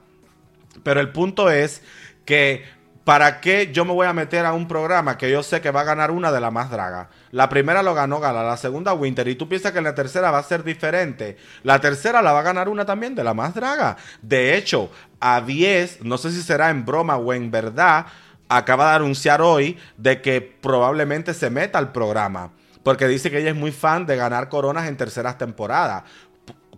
[0.84, 1.82] Pero el punto es
[2.26, 2.66] que
[3.04, 5.82] ¿Para qué yo me voy a meter a un programa que yo sé que va
[5.82, 7.08] a ganar una de las más dragas?
[7.32, 10.38] La primera lo ganó Gala, la segunda Winter, y tú piensas que la tercera va
[10.38, 11.36] a ser diferente.
[11.64, 13.98] La tercera la va a ganar una también de la más draga.
[14.22, 14.90] De hecho,
[15.20, 18.06] a 10, no sé si será en broma o en verdad,
[18.48, 22.52] acaba de anunciar hoy de que probablemente se meta al programa.
[22.84, 26.04] Porque dice que ella es muy fan de ganar coronas en terceras temporadas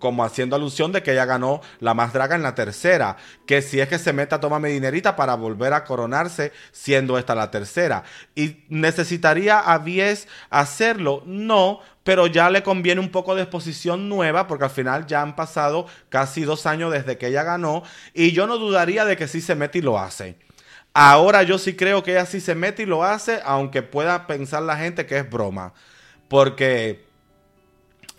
[0.06, 3.80] como haciendo alusión de que ella ganó la más draga en la tercera, que si
[3.80, 8.04] es que se meta, toma mi dinerita para volver a coronarse, siendo esta la tercera.
[8.36, 11.24] ¿Y necesitaría a Vies hacerlo?
[11.26, 15.36] No, pero ya le conviene un poco de exposición nueva, porque al final ya han
[15.36, 17.82] pasado casi dos años desde que ella ganó,
[18.14, 20.38] y yo no dudaría de que sí se mete y lo hace.
[20.94, 24.62] Ahora yo sí creo que ella sí se mete y lo hace, aunque pueda pensar
[24.62, 25.74] la gente que es broma.
[26.28, 27.05] Porque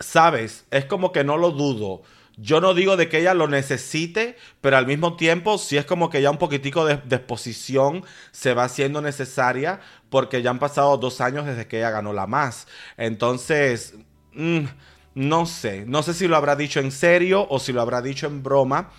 [0.01, 2.03] sabes, es como que no lo dudo.
[2.39, 6.11] Yo no digo de que ella lo necesite, pero al mismo tiempo sí es como
[6.11, 9.81] que ya un poquitico de, exposición se va haciendo necesaria
[10.11, 12.69] porque ya han pasado dos años desde que ella ganó la más.
[12.99, 13.95] Entonces,
[14.35, 14.65] mm,
[15.15, 18.27] no sé, no sé si lo habrá dicho en serio o si lo habrá dicho
[18.27, 18.91] en broma,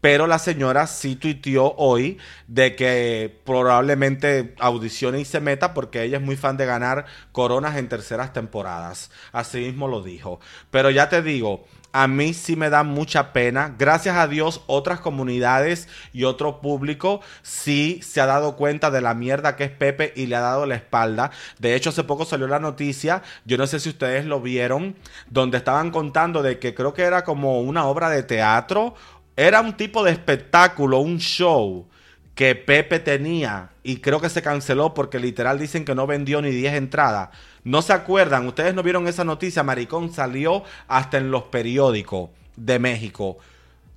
[0.00, 6.18] pero la señora sí tuiteó hoy de que probablemente audicione y se meta porque ella
[6.18, 9.10] es muy fan de ganar coronas en terceras temporadas.
[9.32, 10.40] Así mismo lo dijo.
[10.70, 11.64] Pero ya te digo,
[11.96, 13.74] a mí sí me da mucha pena.
[13.78, 19.14] Gracias a Dios, otras comunidades y otro público sí se ha dado cuenta de la
[19.14, 21.30] mierda que es Pepe y le ha dado la espalda.
[21.58, 24.94] De hecho, hace poco salió la noticia, yo no sé si ustedes lo vieron,
[25.30, 28.94] donde estaban contando de que creo que era como una obra de teatro
[29.36, 31.86] era un tipo de espectáculo, un show
[32.34, 36.50] que Pepe tenía y creo que se canceló porque literal dicen que no vendió ni
[36.50, 37.30] 10 entradas.
[37.64, 42.78] No se acuerdan, ustedes no vieron esa noticia, Maricón salió hasta en los periódicos de
[42.78, 43.38] México.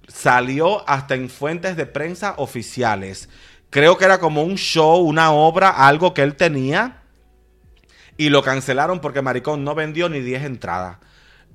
[0.08, 3.30] Salió hasta en fuentes de prensa oficiales.
[3.70, 7.04] Creo que era como un show, una obra, algo que él tenía.
[8.18, 10.98] Y lo cancelaron porque Maricón no vendió ni 10 entradas.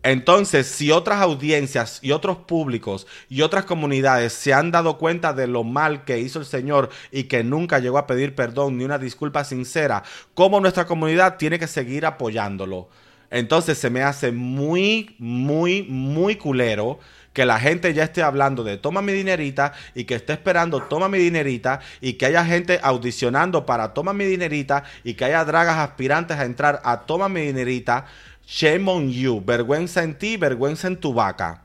[0.04, 5.46] Entonces, si otras audiencias y otros públicos y otras comunidades se han dado cuenta de
[5.46, 8.98] lo mal que hizo el Señor y que nunca llegó a pedir perdón ni una
[8.98, 10.02] disculpa sincera,
[10.34, 12.90] ¿cómo nuestra comunidad tiene que seguir apoyándolo?
[13.30, 16.98] Entonces se me hace muy, muy, muy culero
[17.32, 21.08] que la gente ya esté hablando de toma mi dinerita y que esté esperando toma
[21.08, 25.78] mi dinerita y que haya gente audicionando para toma mi dinerita y que haya dragas
[25.78, 28.06] aspirantes a entrar a toma mi dinerita
[28.46, 29.42] Shame on you.
[29.44, 31.64] Vergüenza en ti, vergüenza en tu vaca.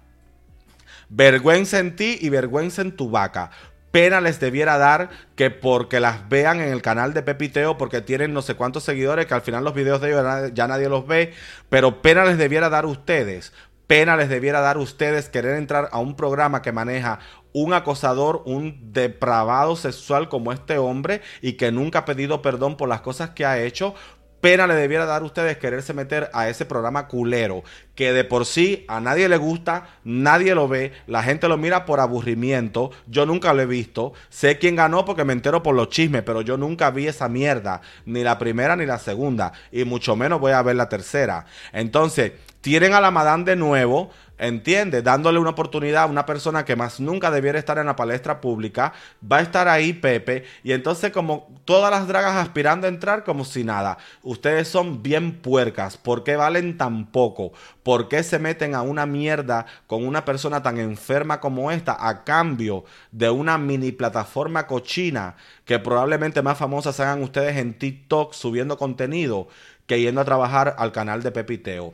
[1.10, 3.52] Vergüenza en ti y vergüenza en tu vaca
[3.92, 8.34] pena les debiera dar que porque las vean en el canal de Pepiteo, porque tienen
[8.34, 11.34] no sé cuántos seguidores, que al final los videos de ellos ya nadie los ve,
[11.70, 13.54] pero pena les debiera dar ustedes.
[13.88, 17.20] Pena les debiera dar a ustedes querer entrar a un programa que maneja
[17.54, 22.88] un acosador, un depravado sexual como este hombre y que nunca ha pedido perdón por
[22.88, 23.96] las cosas que ha hecho,
[24.42, 27.64] pena le debiera dar a ustedes quererse meter a ese programa culero,
[27.96, 31.86] que de por sí a nadie le gusta, nadie lo ve, la gente lo mira
[31.86, 35.90] por aburrimiento, yo nunca lo he visto, sé quién ganó porque me entero por los
[35.90, 40.16] chismes, pero yo nunca vi esa mierda, ni la primera ni la segunda, y mucho
[40.16, 41.46] menos voy a ver la tercera.
[41.74, 45.04] Entonces, tienen a la madame de nuevo, ¿Entiendes?
[45.04, 48.94] Dándole una oportunidad a una persona que más nunca debiera estar en la palestra pública.
[49.30, 50.46] Va a estar ahí Pepe.
[50.64, 53.98] Y entonces como todas las dragas aspirando a entrar como si nada.
[54.24, 55.98] Ustedes son bien puercas.
[55.98, 57.52] ¿Por qué valen tan poco?
[57.84, 62.24] ¿Por qué se meten a una mierda con una persona tan enferma como esta a
[62.24, 65.36] cambio de una mini plataforma cochina
[65.66, 69.50] que probablemente más famosa se hagan ustedes en TikTok subiendo contenido
[69.86, 71.94] que yendo a trabajar al canal de Pepiteo?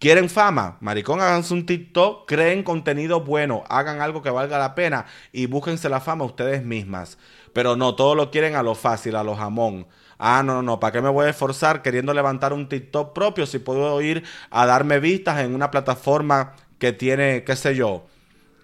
[0.00, 0.78] ¿Quieren fama?
[0.80, 5.90] Maricón, háganse un TikTok, creen contenido bueno, hagan algo que valga la pena y búsquense
[5.90, 7.18] la fama ustedes mismas.
[7.52, 9.86] Pero no, todo lo quieren a lo fácil, a lo jamón.
[10.18, 13.44] Ah, no, no, no, ¿para qué me voy a esforzar queriendo levantar un TikTok propio
[13.44, 18.06] si puedo ir a darme vistas en una plataforma que tiene, qué sé yo,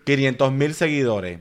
[0.04, 1.40] 500 mil seguidores?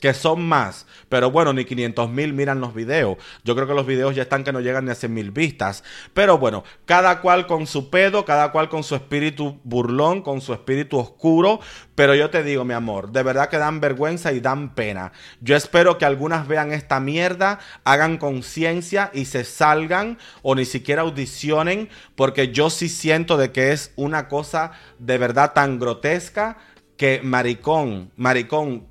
[0.00, 0.86] Que son más.
[1.08, 3.16] Pero bueno, ni 500 mil miran los videos.
[3.44, 5.84] Yo creo que los videos ya están que no llegan ni a 100 mil vistas.
[6.12, 10.52] Pero bueno, cada cual con su pedo, cada cual con su espíritu burlón, con su
[10.52, 11.60] espíritu oscuro.
[11.94, 15.12] Pero yo te digo, mi amor, de verdad que dan vergüenza y dan pena.
[15.40, 21.02] Yo espero que algunas vean esta mierda, hagan conciencia y se salgan o ni siquiera
[21.02, 26.58] audicionen, porque yo sí siento de que es una cosa de verdad tan grotesca
[26.96, 28.86] que maricón, maricón,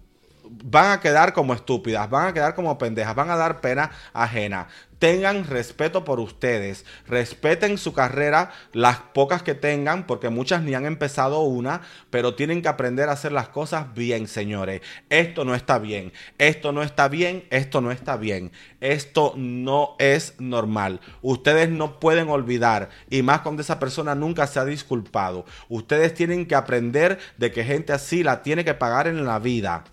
[0.64, 4.68] van a quedar como estúpidas, van a quedar como pendejas, van a dar pena ajena.
[4.98, 10.86] Tengan respeto por ustedes, respeten su carrera, las pocas que tengan, porque muchas ni han
[10.86, 14.82] empezado una, pero tienen que aprender a hacer las cosas bien, señores.
[15.10, 20.36] Esto no está bien, esto no está bien, esto no está bien, esto no es
[20.40, 21.02] normal.
[21.22, 25.44] Ustedes no pueden olvidar, y más cuando esa persona nunca se ha disculpado.
[25.68, 29.84] Ustedes tienen que aprender de que gente así la tiene que pagar en la vida.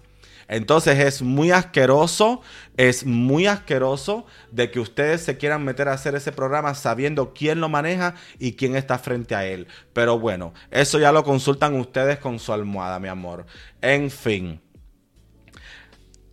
[0.51, 2.42] Entonces es muy asqueroso,
[2.76, 7.61] es muy asqueroso de que ustedes se quieran meter a hacer ese programa sabiendo quién
[7.61, 9.68] lo maneja y quién está frente a él.
[9.92, 13.46] Pero bueno, eso ya lo consultan ustedes con su almohada, mi amor.
[13.80, 14.61] En fin.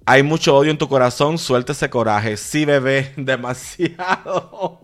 [0.03, 2.38] Hay mucho odio en tu corazón, suelta ese coraje.
[2.38, 4.82] Sí, bebé, demasiado.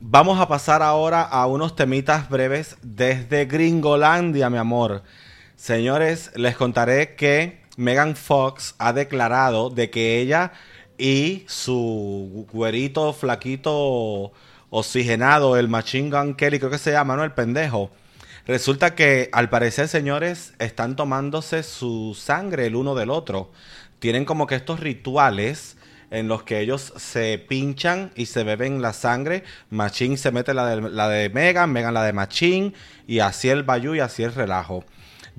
[0.00, 5.04] Vamos a pasar ahora a unos temitas breves desde Gringolandia, mi amor.
[5.54, 10.50] Señores, les contaré que Megan Fox ha declarado de que ella
[10.98, 14.32] y su güerito flaquito
[14.68, 17.22] oxigenado, el Machine Gun Kelly, creo que se llama, ¿no?
[17.22, 17.92] El pendejo.
[18.48, 23.52] Resulta que al parecer, señores, están tomándose su sangre el uno del otro.
[24.00, 25.76] Tienen como que estos rituales
[26.10, 29.44] en los que ellos se pinchan y se beben la sangre.
[29.70, 32.72] Machine se mete la de, la de Megan, Megan la de Machine,
[33.06, 34.84] y así el bayou y así el relajo.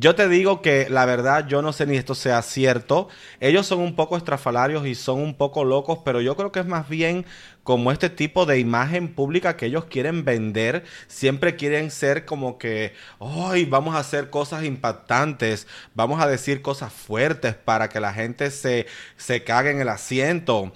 [0.02, 3.10] Yo te digo que la verdad yo no sé ni esto sea cierto.
[3.42, 6.66] Ellos son un poco estrafalarios y son un poco locos, pero yo creo que es
[6.66, 7.26] más bien
[7.64, 10.86] como este tipo de imagen pública que ellos quieren vender.
[11.08, 16.94] Siempre quieren ser como que, hoy vamos a hacer cosas impactantes, vamos a decir cosas
[16.94, 18.88] fuertes para que la gente se,
[19.18, 20.72] se cague en el asiento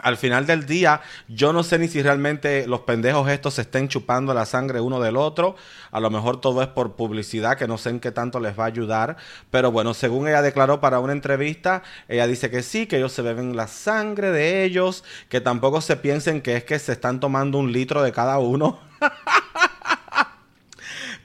[0.00, 3.88] al final del día, yo no sé ni si realmente los pendejos estos se estén
[3.88, 5.56] chupando la sangre uno del otro.
[5.90, 8.64] A lo mejor todo es por publicidad, que no sé en qué tanto les va
[8.64, 9.16] a ayudar.
[9.50, 13.22] Pero bueno, según ella declaró para una entrevista, ella dice que sí, que ellos se
[13.22, 17.58] beben la sangre de ellos, que tampoco se piensen que es que se están tomando
[17.58, 18.80] un litro de cada uno.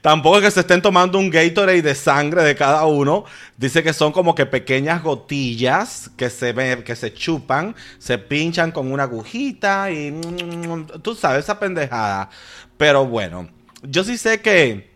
[0.08, 3.26] Tampoco es que se estén tomando un Gatorade de sangre de cada uno.
[3.58, 8.72] Dice que son como que pequeñas gotillas que se ven, que se chupan, se pinchan
[8.72, 12.30] con una agujita y mm, tú sabes esa pendejada.
[12.78, 13.50] Pero bueno,
[13.84, 14.92] yo sí sé que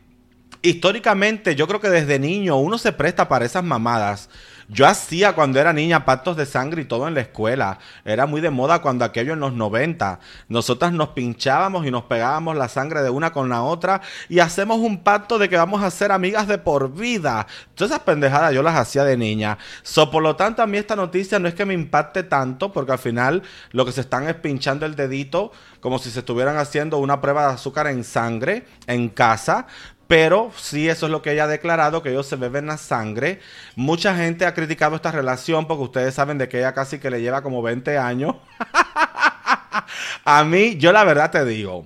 [0.61, 4.29] históricamente, yo creo que desde niño uno se presta para esas mamadas.
[4.73, 7.77] Yo hacía cuando era niña pactos de sangre y todo en la escuela.
[8.05, 10.21] Era muy de moda cuando aquello en los 90.
[10.47, 13.99] Nosotras nos pinchábamos y nos pegábamos la sangre de una con la otra
[14.29, 17.47] y hacemos un pacto de que vamos a ser amigas de por vida.
[17.75, 19.57] Todas esas pendejadas yo las hacía de niña.
[19.83, 22.93] So, por lo tanto, a mí esta noticia no es que me impacte tanto porque
[22.93, 25.51] al final lo que se están es pinchando el dedito
[25.81, 29.67] como si se estuvieran haciendo una prueba de azúcar en sangre en casa
[30.11, 33.39] pero sí eso es lo que ella ha declarado, que ellos se beben la sangre.
[33.77, 37.21] Mucha gente ha criticado esta relación porque ustedes saben de que ella casi que le
[37.21, 38.35] lleva como 20 años.
[40.25, 41.85] a mí, yo la verdad te digo,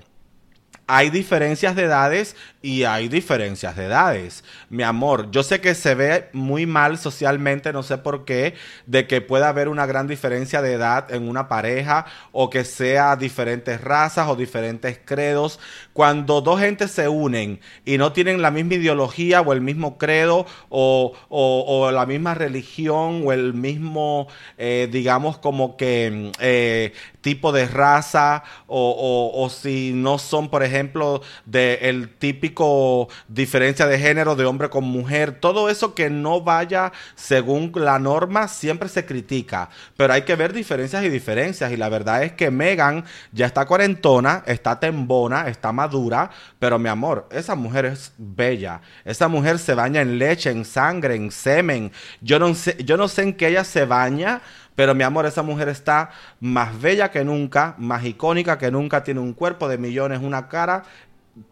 [0.88, 4.44] hay diferencias de edades y hay diferencias de edades.
[4.70, 8.54] Mi amor, yo sé que se ve muy mal socialmente, no sé por qué,
[8.86, 13.16] de que pueda haber una gran diferencia de edad en una pareja o que sea
[13.16, 15.60] diferentes razas o diferentes credos.
[15.96, 20.46] Cuando dos gentes se unen y no tienen la misma ideología o el mismo credo
[20.68, 24.28] o, la misma religión o el mismo,
[24.58, 26.92] eh, digamos, como que eh,
[27.22, 34.46] tipo de raza o, si no son, por ejemplo, del típico diferencia de género de
[34.46, 40.12] hombre con mujer, todo eso que no vaya según la norma siempre se critica, pero
[40.12, 44.44] hay que ver diferencias y diferencias y la verdad es que Megan ya está cuarentona,
[44.46, 46.30] está tembona, está madura,
[46.60, 51.16] pero mi amor, esa mujer es bella, esa mujer se baña en leche, en sangre,
[51.16, 54.42] en semen, yo no sé, yo no sé en qué ella se baña,
[54.76, 56.10] pero mi amor, esa mujer está
[56.42, 60.84] más bella que nunca, más icónica que nunca, tiene un cuerpo de millones, una cara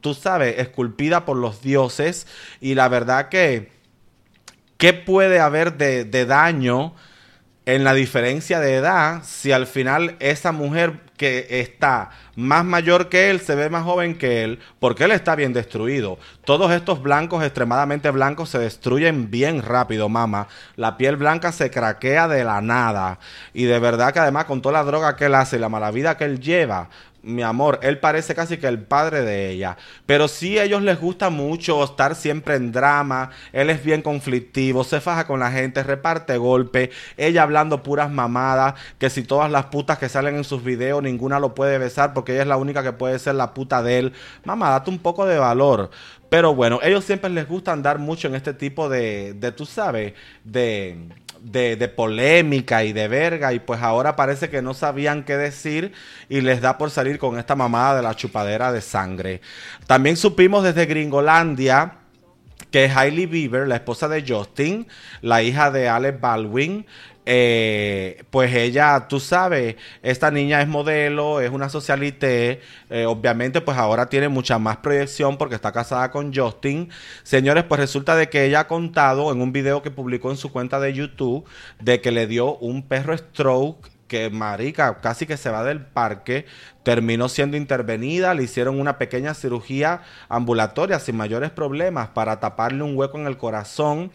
[0.01, 2.27] tú sabes, esculpida por los dioses.
[2.61, 3.71] Y la verdad que,
[4.77, 6.93] ¿qué puede haber de, daño
[7.65, 13.29] en la diferencia de edad si al final esa mujer que está más mayor que
[13.29, 16.17] él se ve más joven que él, porque él está bien destruido.
[16.43, 20.47] Todos estos blancos extremadamente blancos se destruyen bien rápido, mamá.
[20.75, 23.19] La piel blanca se craquea de la nada.
[23.53, 25.91] Y de verdad que además con toda la droga que él hace y la mala
[25.91, 26.89] vida que él lleva,
[27.23, 29.77] mi amor, él parece casi que el padre de ella.
[30.05, 33.31] Pero sí a ellos les gusta mucho estar siempre en drama.
[33.53, 36.89] Él es bien conflictivo, se faja con la gente, reparte golpes.
[37.17, 41.39] Ella hablando puras mamadas, que si todas las putas que salen en sus videos, ninguna
[41.39, 44.13] lo puede besar porque ella es la única que puede ser la puta de él.
[44.43, 45.89] Mamá, date un poco de valor.
[46.29, 50.13] Pero bueno, ellos siempre les gusta andar mucho en este tipo de, de tú sabes,
[50.43, 50.97] de
[51.43, 55.91] de, polémica y de verga y pues ahora parece que no sabían qué decir
[56.29, 59.41] y les da por salir con esta mamada de la chupadera de sangre.
[59.85, 61.97] También supimos desde Gringolandia
[62.71, 64.87] que Hailey Bieber, la esposa de Justin,
[65.21, 66.85] la hija de Alec Baldwin,
[67.25, 73.77] eh, pues ella, tú sabes, esta niña es modelo, es una socialité, eh, obviamente pues
[73.77, 76.89] ahora tiene mucha más proyección porque está casada con Justin.
[77.23, 80.51] Señores, pues resulta de que ella ha contado en un video que publicó en su
[80.51, 81.45] cuenta de YouTube
[81.79, 86.45] de que le dio un perro stroke que marica casi que se va del parque,
[86.83, 92.95] terminó siendo intervenida, le hicieron una pequeña cirugía ambulatoria sin mayores problemas para taparle un
[92.95, 94.11] hueco en el corazón,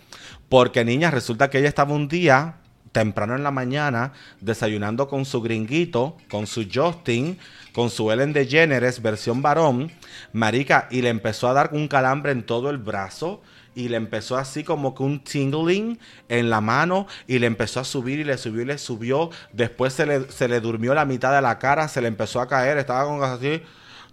[0.48, 2.58] porque niña, resulta que ella estaba un día
[2.98, 7.38] temprano en la mañana desayunando con su gringuito, con su Justin,
[7.72, 9.92] con su Ellen DeGeneres versión varón,
[10.32, 13.40] marica, y le empezó a dar un calambre en todo el brazo
[13.76, 15.96] y le empezó así como que un tingling
[16.28, 19.30] en la mano y le empezó a subir y le subió y le subió.
[19.52, 22.48] Después se le, se le durmió la mitad de la cara, se le empezó a
[22.48, 23.62] caer, estaba con así,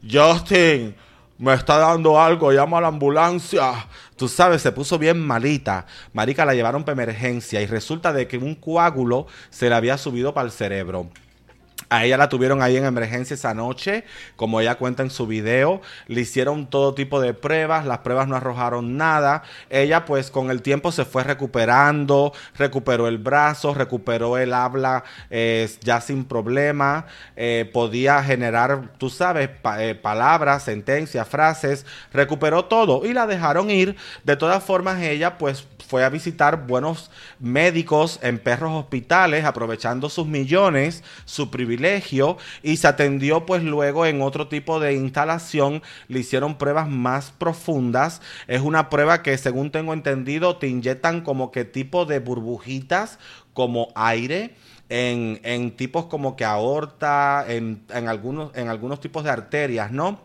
[0.08, 0.96] Justin,
[1.40, 3.88] me está dando algo, llamo a la ambulancia.
[4.16, 5.86] Tú sabes, se puso bien malita.
[6.14, 10.34] Marica la llevaron para emergencia y resulta de que un coágulo se le había subido
[10.34, 11.10] para el cerebro.
[11.90, 14.04] A ella la tuvieron ahí en emergencia esa noche,
[14.36, 15.82] como ella cuenta en su video.
[16.08, 19.44] Le hicieron todo tipo de pruebas, las pruebas no arrojaron nada.
[19.70, 25.70] Ella pues con el tiempo se fue recuperando, recuperó el brazo, recuperó el habla eh,
[25.82, 27.06] ya sin problema,
[27.36, 33.96] eh, podía generar, tú sabes, eh, palabras, sentencias, frases, recuperó todo y la dejaron ir.
[34.24, 40.26] De todas formas ella pues fue a visitar buenos médicos en perros hospitales, aprovechando sus
[40.26, 41.75] millones, su privilegio,
[42.64, 48.22] y se atendió pues luego en otro tipo de instalación, le hicieron pruebas más profundas.
[48.48, 53.20] Es una prueba que según tengo entendido te inyectan como que tipo de burbujitas,
[53.54, 54.56] como aire.
[54.88, 60.20] En, en tipos como que aorta, en, en, algunos, en algunos tipos de arterias, ¿no?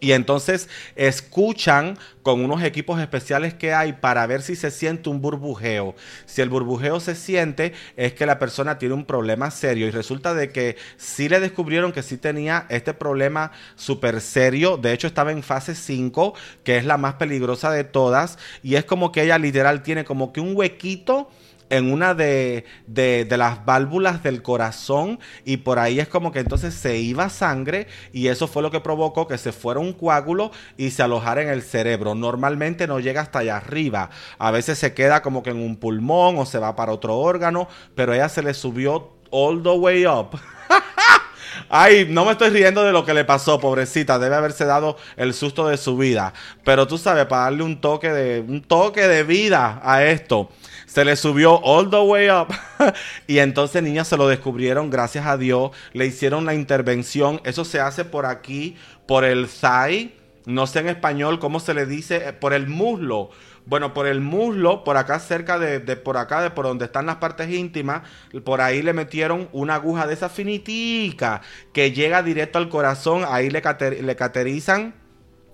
[0.00, 5.20] Y entonces escuchan con unos equipos especiales que hay para ver si se siente un
[5.20, 5.94] burbujeo.
[6.26, 10.32] Si el burbujeo se siente es que la persona tiene un problema serio y resulta
[10.32, 14.78] de que sí le descubrieron que sí tenía este problema súper serio.
[14.78, 16.34] De hecho estaba en fase 5,
[16.64, 18.38] que es la más peligrosa de todas.
[18.62, 21.28] Y es como que ella literal tiene como que un huequito
[21.70, 26.74] en una de, de, las válvulas del corazón y por ahí es como que entonces
[26.74, 30.90] se iba sangre y eso fue lo que provocó que se fuera un coágulo y
[30.90, 32.14] se alojara en el cerebro.
[32.14, 36.38] Normalmente no llega hasta allá arriba, a veces se queda como que en un pulmón
[36.38, 40.38] o se va para otro órgano, pero ella se le subió all the way up.
[41.68, 44.18] Ay, no me estoy riendo de lo que le pasó, pobrecita.
[44.18, 46.32] Debe haberse dado el susto de su vida.
[46.64, 50.50] Pero tú sabes, para darle un toque de, un toque de vida a esto,
[50.86, 52.48] se le subió all the way up.
[53.26, 55.70] y entonces, niñas, se lo descubrieron, gracias a Dios.
[55.92, 57.40] Le hicieron la intervención.
[57.44, 60.14] Eso se hace por aquí, por el thigh.
[60.46, 63.30] No sé en español cómo se le dice, eh, por el muslo
[63.66, 67.16] bueno, por el muslo, por acá cerca de, por acá, de por donde están las
[67.16, 68.02] partes íntimas,
[68.44, 71.42] por ahí le metieron una aguja de esa finitica
[71.72, 73.62] que llega directo al corazón, ahí le,
[74.02, 74.94] le caterizan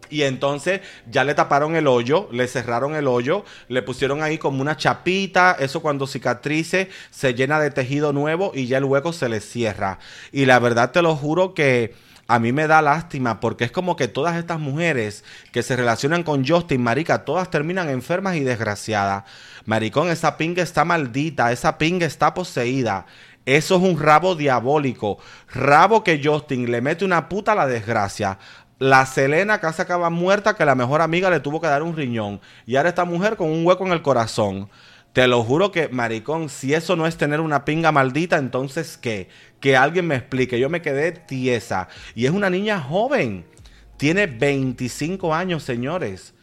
[0.09, 0.81] y entonces
[1.11, 5.57] ya le taparon el hoyo, le cerraron el hoyo, le pusieron ahí como una chapita,
[5.59, 9.99] eso cuando cicatrice se llena de tejido nuevo y ya el hueco se le cierra.
[10.33, 11.95] Y la verdad te lo juro que
[12.29, 16.22] a mí me da lástima porque es como que todas estas mujeres que se relacionan
[16.22, 19.24] con Justin, marica, todas terminan enfermas y desgraciadas.
[19.64, 23.07] Maricón, esa pinga está maldita, esa pinga está poseída.
[23.45, 25.18] Eso es un rabo diabólico.
[25.53, 28.39] Rabo que Justin le mete una puta a la desgracia.
[28.79, 32.41] La Selena casi acaba muerta que la mejor amiga le tuvo que dar un riñón.
[32.66, 34.68] Y ahora esta mujer con un hueco en el corazón.
[35.17, 39.31] Te lo juro que, maricón, si eso no es tener una pinga maldita, entonces ¿qué?
[39.61, 40.61] Que alguien me explique.
[40.61, 41.89] Yo me quedé tiesa.
[42.14, 43.47] Y es una niña joven.
[43.97, 46.35] Tiene 25 años, señores.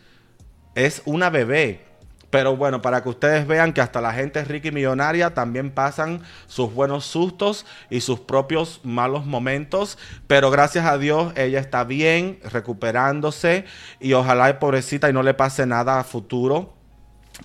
[0.74, 1.86] Es una bebé.
[2.32, 6.24] Pero bueno, para que ustedes vean que hasta la gente rica y millonaria también pasan
[6.47, 9.99] sus buenos sustos y sus propios malos momentos.
[10.26, 13.65] Pero gracias a Dios ella está bien, recuperándose.
[13.99, 16.82] Y ojalá, pobrecita, y no le pase nada a futuro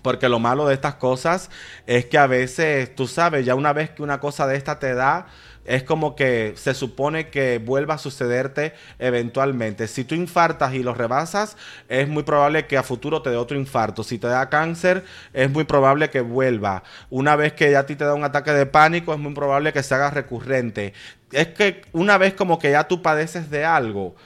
[0.03, 1.51] porque lo malo de estas cosas
[1.87, 4.95] es que a veces, tú sabes, ya una vez que una cosa de esta te
[4.95, 5.27] da,
[5.69, 9.87] es como que se supone que vuelva a sucederte eventualmente.
[9.87, 13.59] Si tú infartas y lo rebasas, es muy probable que a futuro te dé otro
[13.59, 14.03] infarto.
[14.03, 16.83] Si te da cáncer, es muy probable que vuelva.
[17.11, 19.75] Una vez que ya a ti te da un ataque de pánico, es muy probable
[19.75, 20.95] que se haga recurrente.
[21.33, 24.17] Es que una vez como que ya tú padeces de algo,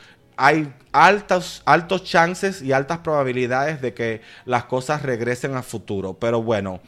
[0.43, 6.15] hay altos, altos chances y altas probabilidades de que las cosas regresen a futuro.
[6.15, 6.81] Pero bueno,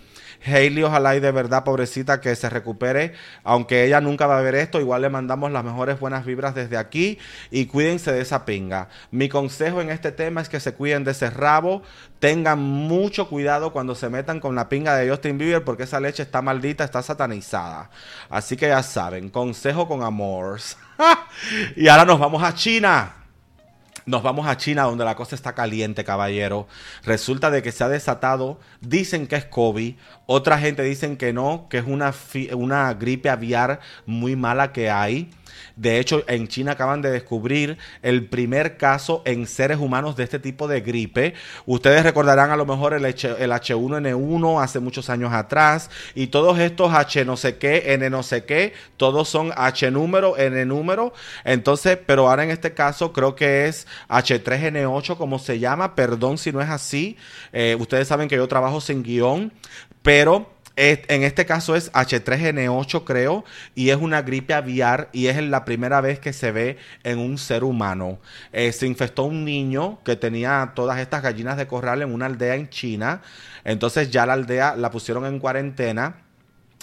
[0.45, 3.13] Hailey, ojalá y de verdad, pobrecita, que se recupere.
[3.45, 6.77] Aunque ella nunca va a ver esto, igual le mandamos las mejores buenas vibras desde
[6.77, 7.17] aquí
[7.53, 8.89] y cuídense de esa pinga.
[9.13, 11.83] Mi consejo en este tema es que se cuiden de ese rabo.
[12.19, 16.25] Tengan mucho cuidado cuando se metan con la pinga de Justin Bieber porque esa leche
[16.25, 17.89] está maldita, está satanizada.
[18.29, 20.59] Así que ya saben, consejo con amor.
[21.77, 23.24] y ahora nos vamos a China.
[24.07, 26.69] Nos vamos a China donde la cosa está caliente, caballero.
[27.05, 29.95] Resulta de que se ha desatado, dicen que es COVID,
[30.27, 32.13] otra gente dicen que no, que es una,
[32.55, 35.31] una gripe aviar muy mala que hay.
[35.77, 40.39] De hecho, en China acaban de descubrir el primer caso en seres humanos de este
[40.39, 41.35] tipo de gripe.
[41.67, 46.29] Ustedes recordarán a lo mejor el, H, 1 n 1 hace muchos años atrás y
[46.29, 50.65] todos estos H no sé qué, N no sé qué, todos son H número, N
[50.65, 51.13] número.
[51.45, 55.95] Entonces, pero ahora en este caso creo que es H3N8 como se llama.
[55.95, 57.17] Perdón si no es así.
[57.53, 59.53] Eh, ustedes saben que yo trabajo sin guion,
[60.03, 63.45] pero en este caso es H3N8 creo
[63.75, 67.39] y es una gripe aviar y es la primera vez que se ve en un
[67.39, 68.19] ser humano.
[68.53, 72.57] Eh, se infectó un niño que tenía todas estas gallinas de corral en una aldea
[72.57, 73.23] en China.
[73.65, 76.17] Entonces ya la aldea la pusieron en cuarentena.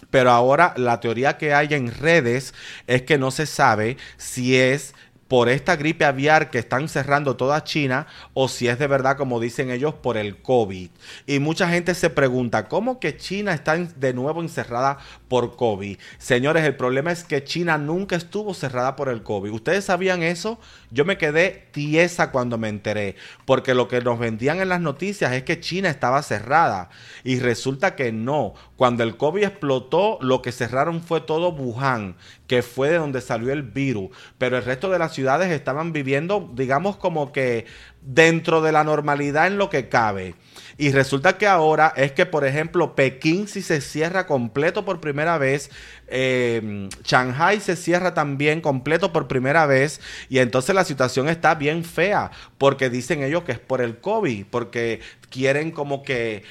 [0.09, 2.53] Pero ahora la teoría que hay en redes
[2.87, 4.95] es que no se sabe si es
[5.31, 9.39] por esta gripe aviar que están cerrando toda China o si es de verdad, como
[9.39, 10.89] dicen ellos, por el COVID.
[11.25, 14.97] Y mucha gente se pregunta, ¿cómo que China está de nuevo encerrada
[15.29, 15.97] por COVID?
[16.17, 19.53] Señores, el problema es que China nunca estuvo cerrada por el COVID.
[19.53, 20.59] ¿Ustedes sabían eso?
[20.89, 23.15] Yo me quedé tiesa cuando me enteré,
[23.45, 26.89] porque lo que nos vendían en las noticias es que China estaba cerrada
[27.23, 28.53] y resulta que no.
[28.75, 32.17] Cuando el COVID explotó, lo que cerraron fue todo Wuhan,
[32.51, 36.51] que fue de donde salió el virus, pero el resto de las ciudades estaban viviendo,
[36.53, 37.65] digamos, como que
[38.01, 40.35] dentro de la normalidad en lo que cabe.
[40.77, 45.37] Y resulta que ahora es que, por ejemplo, Pekín si se cierra completo por primera
[45.37, 45.71] vez,
[46.11, 51.83] eh, Shanghai se cierra también completo por primera vez y entonces la situación está bien
[51.83, 54.99] fea porque dicen ellos que es por el COVID, porque
[55.31, 56.43] quieren como que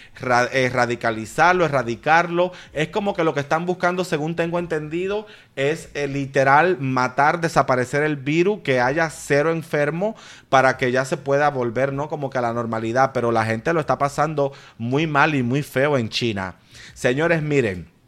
[0.52, 2.52] eh, radicalizarlo, erradicarlo.
[2.72, 8.02] Es como que lo que están buscando, según tengo entendido, es eh, literal matar, desaparecer
[8.02, 10.16] el virus, que haya cero enfermo
[10.48, 12.08] para que ya se pueda volver, ¿no?
[12.08, 13.12] Como que a la normalidad.
[13.12, 16.56] Pero la gente lo está pasando muy mal y muy feo en China.
[16.94, 17.99] Señores, miren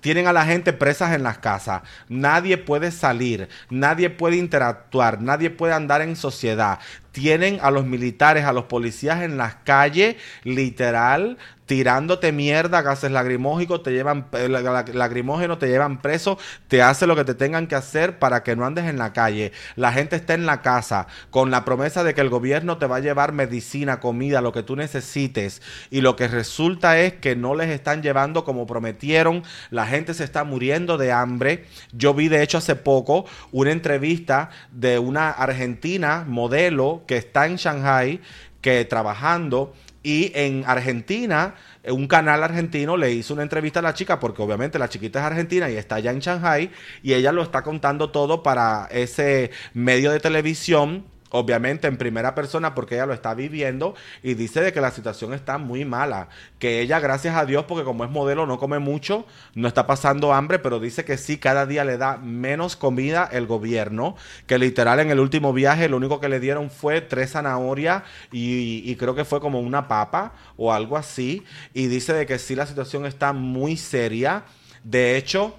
[0.00, 1.82] tienen a la gente presas en las casas.
[2.08, 6.78] Nadie puede salir, nadie puede interactuar, nadie puede andar en sociedad.
[7.12, 13.82] Tienen a los militares, a los policías en las calles, literal, tirándote mierda, gases lacrimógenos,
[13.82, 14.48] te llevan eh,
[14.92, 16.38] lacrimógeno, te llevan preso,
[16.68, 19.52] te hace lo que te tengan que hacer para que no andes en la calle.
[19.76, 22.96] La gente está en la casa con la promesa de que el gobierno te va
[22.96, 27.54] a llevar medicina, comida, lo que tú necesites y lo que resulta es que no
[27.54, 29.42] les están llevando como prometieron.
[29.70, 31.66] La gente se está muriendo de hambre.
[31.92, 37.56] Yo vi de hecho hace poco una entrevista de una argentina modelo que está en
[37.56, 38.20] Shanghai
[38.60, 44.18] que trabajando y en Argentina, un canal argentino le hizo una entrevista a la chica,
[44.18, 46.70] porque obviamente la chiquita es argentina y está allá en Shanghai,
[47.02, 52.74] y ella lo está contando todo para ese medio de televisión obviamente en primera persona
[52.74, 56.28] porque ella lo está viviendo y dice de que la situación está muy mala,
[56.58, 60.32] que ella gracias a Dios porque como es modelo no come mucho, no está pasando
[60.32, 64.14] hambre, pero dice que sí, cada día le da menos comida el gobierno,
[64.46, 68.94] que literal en el último viaje lo único que le dieron fue tres zanahorias y,
[68.96, 72.66] creo que fue como una papa o algo así, y dice de que sí la
[72.66, 74.44] situación está muy seria,
[74.84, 75.56] de hecho,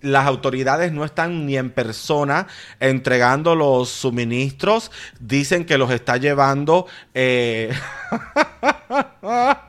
[0.00, 2.46] las autoridades no están ni en persona
[2.80, 4.90] entregando los suministros.
[5.20, 6.86] Dicen que los está llevando.
[7.14, 7.72] Eh,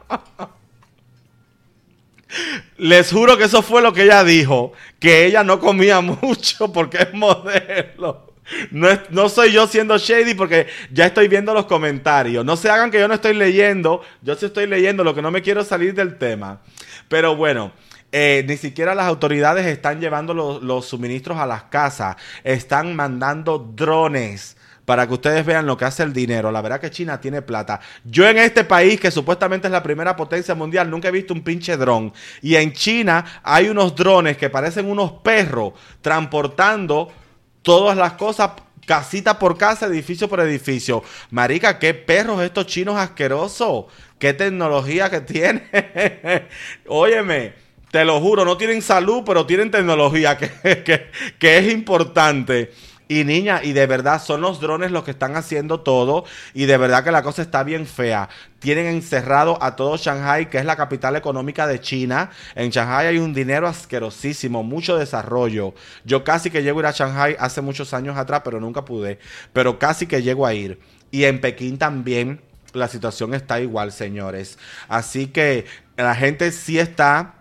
[2.77, 4.73] Les juro que eso fue lo que ella dijo.
[4.99, 8.27] Que ella no comía mucho porque es modelo.
[8.71, 12.45] No, no, soy yo siendo shady porque ya estoy viendo los comentarios.
[12.45, 14.01] No se hagan que yo no estoy leyendo.
[14.21, 16.61] Yo sí estoy leyendo, lo que no me quiero salir del tema.
[17.09, 17.73] Pero bueno,
[18.11, 22.15] eh, ni siquiera las autoridades están llevando los, suministros a las casas.
[22.43, 24.55] Están mandando drones
[24.85, 26.49] para que ustedes vean lo que hace el dinero.
[26.49, 27.81] La verdad que China tiene plata.
[28.05, 31.41] Yo en este país, que supuestamente es la primera potencia mundial, nunca he visto un
[31.41, 32.13] pinche dron.
[32.41, 37.11] Y en China hay unos drones que parecen unos perros transportando
[37.61, 38.51] todas las cosas
[38.85, 41.03] casita por casa, edificio por edificio.
[41.29, 43.85] Marica, qué perros estos chinos asquerosos.
[44.17, 45.67] Qué tecnología que tienen.
[46.87, 47.66] Óyeme.
[47.97, 52.71] Te lo juro, no tienen salud, pero tienen tecnología, que, es importante.
[53.07, 56.23] Y niña, y de verdad son los drones los que están haciendo todo.
[56.53, 58.29] Y de verdad que la cosa está bien fea.
[58.59, 62.29] Tienen encerrado a todo Shanghai, que es la capital económica de China.
[62.53, 65.73] En Shanghai hay un dinero asquerosísimo, mucho desarrollo.
[66.05, 69.17] Yo casi que llego a ir a Shanghai hace muchos años atrás, pero nunca pude.
[69.53, 70.79] Pero casi que llego a ir.
[71.09, 72.41] Y en Pekín también
[72.73, 74.59] la situación está igual, señores.
[74.87, 77.33] Así que la gente sí está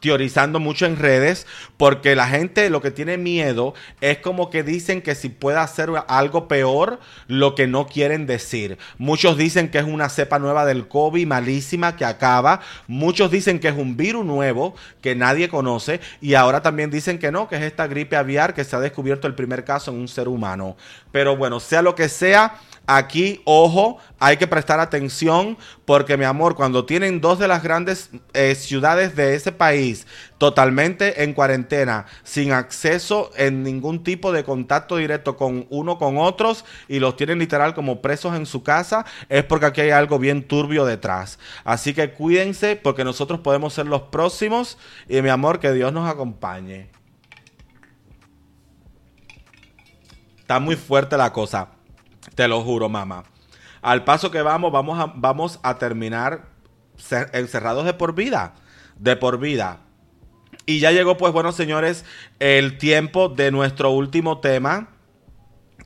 [0.00, 5.02] teorizando mucho en redes porque la gente lo que tiene miedo es como que dicen
[5.02, 8.78] que si puede hacer algo peor lo que no quieren decir.
[8.98, 12.60] Muchos dicen que es una cepa nueva del COVID malísima que acaba.
[12.86, 17.32] Muchos dicen que es un virus nuevo que nadie conoce y ahora también dicen que
[17.32, 20.08] no, que es esta gripe aviar que se ha descubierto el primer caso en un
[20.08, 20.76] ser humano.
[21.12, 26.56] Pero bueno, sea lo que sea, Aquí, ojo, hay que prestar atención porque, mi amor,
[26.56, 30.06] cuando tienen dos de las grandes eh, ciudades de ese país
[30.38, 36.64] totalmente en cuarentena, sin acceso en ningún tipo de contacto directo con uno con otros
[36.88, 40.48] y los tienen literal como presos en su casa, es porque aquí hay algo bien
[40.48, 41.38] turbio detrás.
[41.64, 44.78] Así que cuídense porque nosotros podemos ser los próximos
[45.10, 46.97] y, mi amor, que Dios nos acompañe.
[50.48, 51.68] Está muy fuerte la cosa.
[52.34, 53.24] Te lo juro, mamá.
[53.82, 56.46] Al paso que vamos, vamos a, vamos a terminar
[57.34, 58.54] encerrados de por vida.
[58.96, 59.80] De por vida.
[60.64, 62.06] Y ya llegó, pues, bueno, señores,
[62.38, 64.88] el tiempo de nuestro último tema.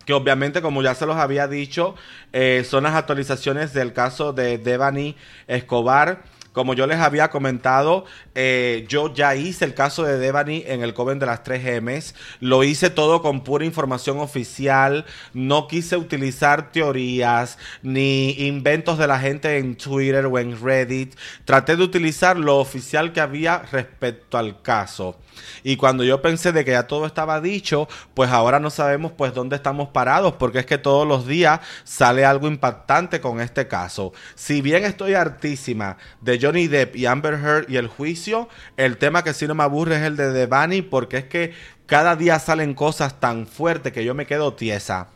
[0.07, 1.97] Que obviamente, como ya se los había dicho,
[2.33, 5.17] eh, son las actualizaciones del caso de Devani
[5.49, 6.23] Escobar.
[6.53, 10.93] Como yo les había comentado, eh, yo ya hice el caso de Devani en el
[10.93, 12.15] Coven de las 3 M's.
[12.41, 15.07] Lo hice todo con pura información oficial.
[15.33, 21.15] No quise utilizar teorías ni inventos de la gente en Twitter o en Reddit.
[21.45, 25.19] Traté de utilizar lo oficial que había respecto al caso.
[25.63, 29.35] Y cuando yo pensé de que ya todo estaba dicho, pues ahora no sabemos pues
[29.35, 34.13] dónde estamos parados, porque es que todos los días sale algo impactante con este caso.
[34.35, 39.25] Si bien estoy hartísima de Johnny Depp y Amber Heard y el juicio, el tema
[39.25, 41.55] que sí no me aburre es el de Devani, porque es que
[41.87, 45.09] cada día salen cosas tan fuertes que yo me quedo tiesa.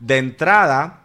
[0.00, 1.02] De entrada,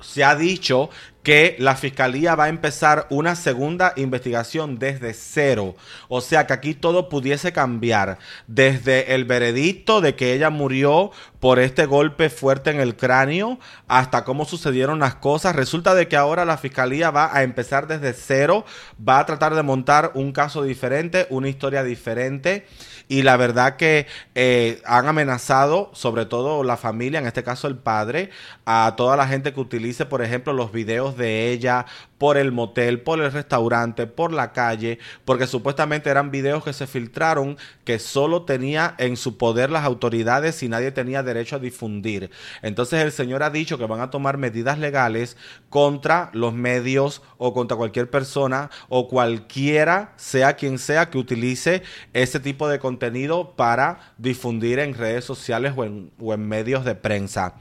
[0.00, 0.90] se ha dicho
[1.28, 5.76] que la fiscalía va a empezar una segunda investigación desde cero.
[6.08, 8.16] O sea que aquí todo pudiese cambiar.
[8.46, 11.10] Desde el veredicto de que ella murió
[11.40, 15.54] por este golpe fuerte en el cráneo hasta cómo sucedieron las cosas.
[15.54, 18.64] Resulta de que ahora la fiscalía va a empezar desde cero,
[19.06, 22.66] va a tratar de montar un caso diferente, una historia diferente
[23.08, 27.76] y la verdad que eh, han amenazado, sobre todo la familia, en este caso el
[27.76, 28.30] padre,
[28.66, 31.86] a toda la gente que utilice, por ejemplo, los videos de ella
[32.18, 36.86] por el motel, por el restaurante, por la calle, porque supuestamente eran videos que se
[36.86, 42.30] filtraron que solo tenía en su poder las autoridades y nadie tenía derecho a difundir.
[42.62, 45.36] Entonces el señor ha dicho que van a tomar medidas legales
[45.70, 52.40] contra los medios o contra cualquier persona o cualquiera, sea quien sea, que utilice ese
[52.40, 57.54] tipo de contenido para difundir en redes sociales o en, o en medios de prensa.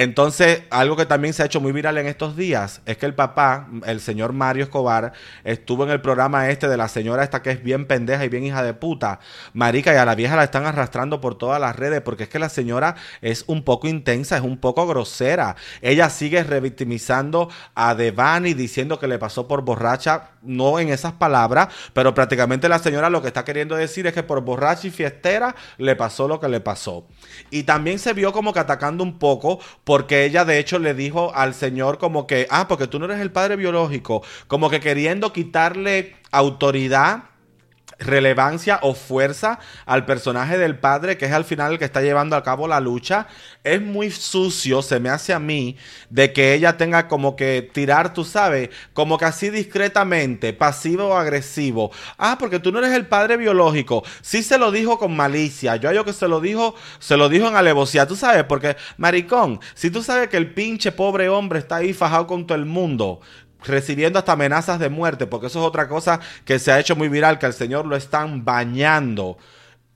[0.00, 3.16] Entonces, algo que también se ha hecho muy viral en estos días es que el
[3.16, 7.50] papá, el señor Mario Escobar, estuvo en el programa este de la señora esta que
[7.50, 9.18] es bien pendeja y bien hija de puta.
[9.54, 12.38] Marica, y a la vieja la están arrastrando por todas las redes porque es que
[12.38, 15.56] la señora es un poco intensa, es un poco grosera.
[15.82, 21.74] Ella sigue revictimizando a Devani diciendo que le pasó por borracha, no en esas palabras,
[21.92, 25.56] pero prácticamente la señora lo que está queriendo decir es que por borracha y fiestera
[25.76, 27.04] le pasó lo que le pasó.
[27.50, 29.58] Y también se vio como que atacando un poco
[29.88, 33.20] porque ella de hecho le dijo al Señor como que, ah, porque tú no eres
[33.20, 37.22] el padre biológico, como que queriendo quitarle autoridad
[37.98, 42.36] relevancia o fuerza al personaje del padre, que es al final el que está llevando
[42.36, 43.26] a cabo la lucha.
[43.64, 45.76] Es muy sucio, se me hace a mí,
[46.10, 51.14] de que ella tenga como que tirar, tú sabes, como que así discretamente, pasivo o
[51.14, 51.90] agresivo.
[52.16, 54.04] Ah, porque tú no eres el padre biológico.
[54.22, 55.76] Sí se lo dijo con malicia.
[55.76, 58.06] Yo yo que se lo dijo, se lo dijo en alevosía.
[58.06, 62.26] Tú sabes, porque, maricón, si tú sabes que el pinche pobre hombre está ahí fajado
[62.26, 63.20] con todo el mundo,
[63.64, 67.08] recibiendo hasta amenazas de muerte, porque eso es otra cosa que se ha hecho muy
[67.08, 69.38] viral, que al Señor lo están bañando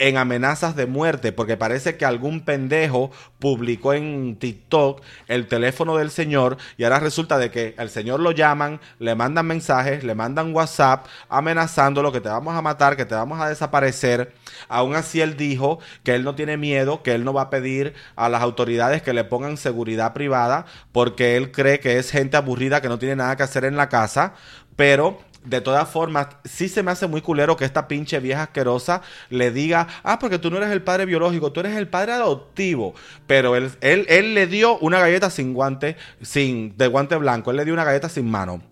[0.02, 6.10] en amenazas de muerte, porque parece que algún pendejo publicó en TikTok el teléfono del
[6.10, 10.52] señor y ahora resulta de que el señor lo llaman, le mandan mensajes, le mandan
[10.52, 14.32] WhatsApp amenazándolo que te vamos a matar, que te vamos a desaparecer.
[14.68, 17.94] Aún así él dijo que él no tiene miedo, que él no va a pedir
[18.16, 22.80] a las autoridades que le pongan seguridad privada porque él cree que es gente aburrida
[22.80, 24.34] que no tiene nada que hacer en la casa,
[24.74, 29.02] pero de todas formas, sí se me hace muy culero que esta pinche vieja asquerosa
[29.28, 32.94] le diga, ah, porque tú no eres el padre biológico, tú eres el padre adoptivo.
[33.26, 37.56] Pero él, él, él le dio una galleta sin guante, sin, de guante blanco, él
[37.56, 38.71] le dio una galleta sin mano.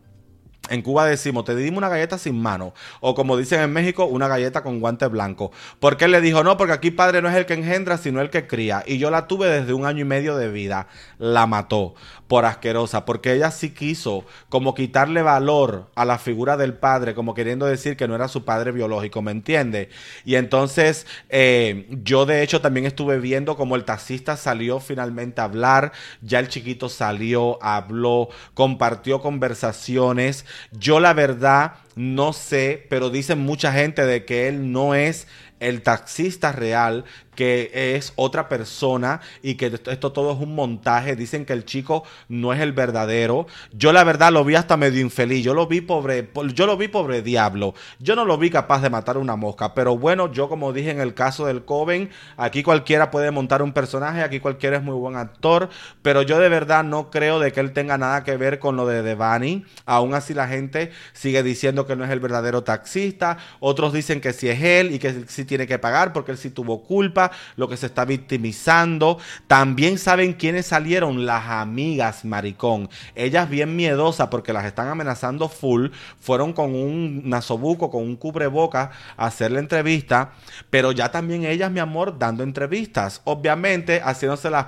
[0.70, 2.72] En Cuba decimos, te dimos una galleta sin mano.
[3.00, 5.50] O como dicen en México, una galleta con guante blanco.
[5.80, 8.30] Porque él le dijo, no, porque aquí padre no es el que engendra, sino el
[8.30, 8.84] que cría.
[8.86, 10.86] Y yo la tuve desde un año y medio de vida.
[11.18, 11.94] La mató
[12.28, 13.04] por asquerosa.
[13.04, 17.96] Porque ella sí quiso como quitarle valor a la figura del padre, como queriendo decir
[17.96, 19.90] que no era su padre biológico, ¿me entiende?
[20.24, 25.44] Y entonces eh, yo de hecho también estuve viendo como el taxista salió finalmente a
[25.44, 25.90] hablar.
[26.22, 33.72] Ya el chiquito salió, habló, compartió conversaciones yo la verdad no sé, pero dicen mucha
[33.72, 35.26] gente de que él no es
[35.60, 37.04] el taxista real,
[37.40, 41.16] que es otra persona y que esto todo es un montaje.
[41.16, 43.46] Dicen que el chico no es el verdadero.
[43.72, 45.42] Yo la verdad lo vi hasta medio infeliz.
[45.42, 47.72] Yo lo vi pobre, yo lo vi pobre diablo.
[47.98, 49.72] Yo no lo vi capaz de matar una mosca.
[49.72, 53.72] Pero bueno, yo como dije en el caso del Coven, aquí cualquiera puede montar un
[53.72, 55.70] personaje, aquí cualquiera es muy buen actor.
[56.02, 58.86] Pero yo de verdad no creo de que él tenga nada que ver con lo
[58.86, 59.64] de Devani.
[59.86, 63.38] Aún así la gente sigue diciendo que no es el verdadero taxista.
[63.60, 66.50] Otros dicen que sí es él y que sí tiene que pagar porque él sí
[66.50, 69.18] tuvo culpa lo que se está victimizando.
[69.46, 72.88] También saben quiénes salieron, las amigas maricón.
[73.14, 75.88] Ellas bien miedosas porque las están amenazando full,
[76.20, 80.32] fueron con un nasobuco, con un cubreboca a hacer la entrevista,
[80.70, 83.20] pero ya también ellas, mi amor, dando entrevistas.
[83.24, 84.66] Obviamente, haciéndose las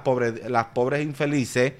[0.48, 1.72] las pobres infelices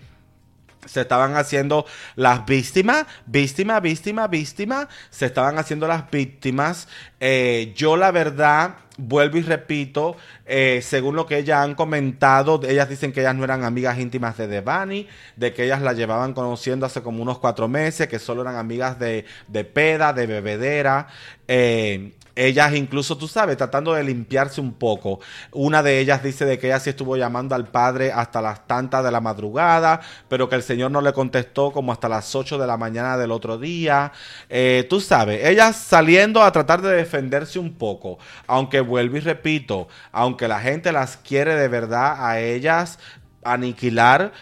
[0.86, 6.88] se estaban haciendo las víctimas, víctima, víctima, víctima, se estaban haciendo las víctimas.
[7.20, 12.88] Eh, yo la verdad, vuelvo y repito, eh, según lo que ellas han comentado, ellas
[12.88, 16.86] dicen que ellas no eran amigas íntimas de Devani, de que ellas la llevaban conociendo
[16.86, 21.06] hace como unos cuatro meses, que solo eran amigas de, de peda, de bebedera.
[21.46, 25.20] Eh, ellas incluso, tú sabes, tratando de limpiarse un poco.
[25.52, 29.04] Una de ellas dice de que ella sí estuvo llamando al padre hasta las tantas
[29.04, 32.66] de la madrugada, pero que el señor no le contestó como hasta las 8 de
[32.66, 34.12] la mañana del otro día.
[34.48, 39.88] Eh, tú sabes, ellas saliendo a tratar de defenderse un poco, aunque vuelvo y repito,
[40.10, 42.98] aunque la gente las quiere de verdad a ellas
[43.44, 44.32] aniquilar,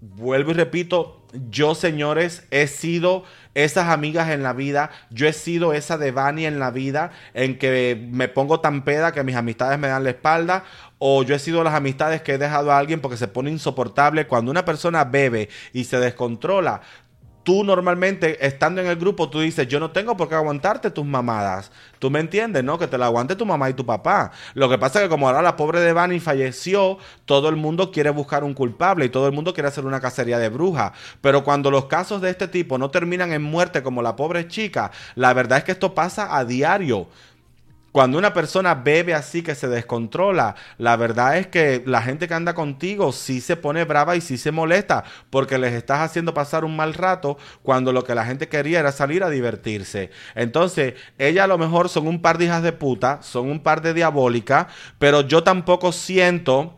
[0.00, 1.20] vuelvo y repito,
[1.50, 3.24] yo señores he sido
[3.54, 7.58] esas amigas en la vida, yo he sido esa de Vani en la vida, en
[7.58, 10.64] que me pongo tan peda que mis amistades me dan la espalda,
[10.98, 14.26] o yo he sido las amistades que he dejado a alguien porque se pone insoportable.
[14.26, 16.82] Cuando una persona bebe y se descontrola,
[17.50, 21.04] tú normalmente estando en el grupo, tú dices, yo no tengo por qué aguantarte tus
[21.04, 21.72] mamadas.
[21.98, 22.78] Tú me entiendes, ¿no?
[22.78, 24.30] Que te la aguante tu mamá y tu papá.
[24.54, 27.90] Lo que pasa es que como ahora la pobre de Bunny falleció, todo el mundo
[27.90, 30.92] quiere buscar un culpable y todo el mundo quiere hacer una cacería de brujas.
[31.20, 34.92] Pero cuando los casos de este tipo no terminan en muerte como la pobre chica,
[35.16, 37.08] la verdad es que esto pasa a diario.
[37.92, 42.34] Cuando una persona bebe así que se descontrola, la verdad es que la gente que
[42.34, 46.64] anda contigo sí se pone brava y sí se molesta porque les estás haciendo pasar
[46.64, 50.10] un mal rato cuando lo que la gente quería era salir a divertirse.
[50.36, 53.82] Entonces, ella a lo mejor son un par de hijas de puta, son un par
[53.82, 54.68] de diabólicas,
[55.00, 56.76] pero yo tampoco siento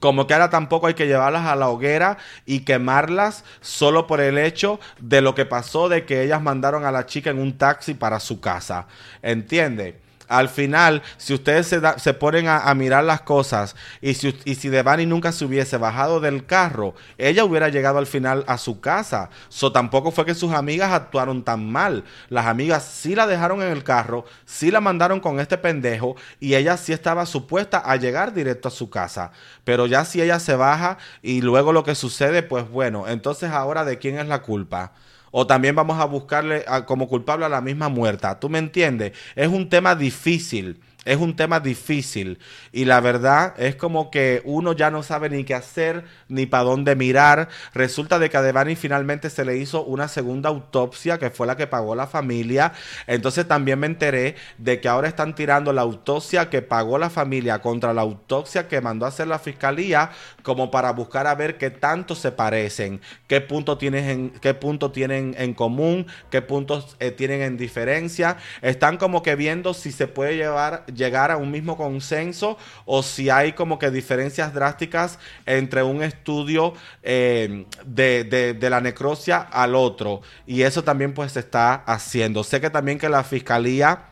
[0.00, 4.38] como que ahora tampoco hay que llevarlas a la hoguera y quemarlas solo por el
[4.38, 7.92] hecho de lo que pasó de que ellas mandaron a la chica en un taxi
[7.92, 8.86] para su casa.
[9.22, 10.07] ¿Entiende?
[10.28, 15.06] Al final, si ustedes se, ponen a, mirar las cosas y si, y si Devani
[15.06, 19.30] nunca se hubiese bajado del carro, ella hubiera llegado al final a su casa.
[19.48, 22.04] So tampoco fue que sus amigas actuaron tan mal.
[22.28, 26.54] Las amigas sí la dejaron en el carro, sí la mandaron con este pendejo y
[26.54, 29.32] ella sí estaba supuesta a llegar directo a su casa.
[29.64, 33.84] Pero ya si ella se baja y luego lo que sucede, pues bueno, entonces ahora
[33.84, 34.92] de quién es la culpa.
[35.30, 38.38] O también vamos a buscarle como culpable a la misma muerta.
[38.38, 39.12] ¿Tú me entiendes?
[39.34, 42.38] Es un tema difícil es un tema difícil
[42.72, 46.64] y la verdad es como que uno ya no sabe ni qué hacer ni para
[46.64, 47.48] dónde mirar.
[47.72, 51.56] Resulta de que a Devani finalmente se le hizo una segunda autopsia que fue la
[51.56, 52.72] que pagó la familia.
[53.06, 57.60] Entonces también me enteré de que ahora están tirando la autopsia que pagó la familia
[57.60, 60.10] contra la autopsia que mandó a hacer la fiscalía
[60.42, 64.90] como para buscar a ver qué tanto se parecen, qué punto tienes en qué punto
[64.90, 68.36] tienen en común, qué puntos eh, tienen en diferencia.
[68.62, 73.30] Están como que viendo si se puede llevar llegar a un mismo consenso o si
[73.30, 80.22] hay como que diferencias drásticas entre un estudio eh, de, de, la necrosia al otro.
[80.46, 82.44] Y eso también pues se está haciendo.
[82.44, 84.07] Sé que también que la fiscalía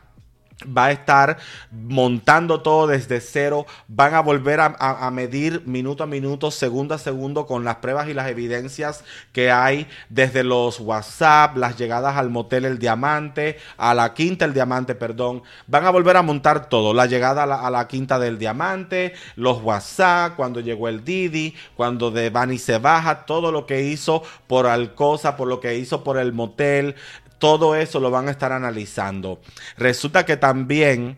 [0.65, 1.37] va a estar
[1.71, 7.45] montando todo desde cero, van a volver a, medir minuto a minuto, segundo a segundo
[7.45, 12.65] con las pruebas y las evidencias que hay desde los WhatsApp, las llegadas al motel
[12.65, 17.05] El Diamante, a la quinta El Diamante, perdón, van a volver a montar todo, la
[17.05, 22.57] llegada a la, quinta del Diamante, los WhatsApp, cuando llegó el Didi, cuando de Bani
[22.57, 26.95] se baja, todo lo que hizo por Alcosa, por lo que hizo por el motel,
[27.37, 29.39] todo eso lo van a estar analizando.
[29.77, 31.17] Resulta que también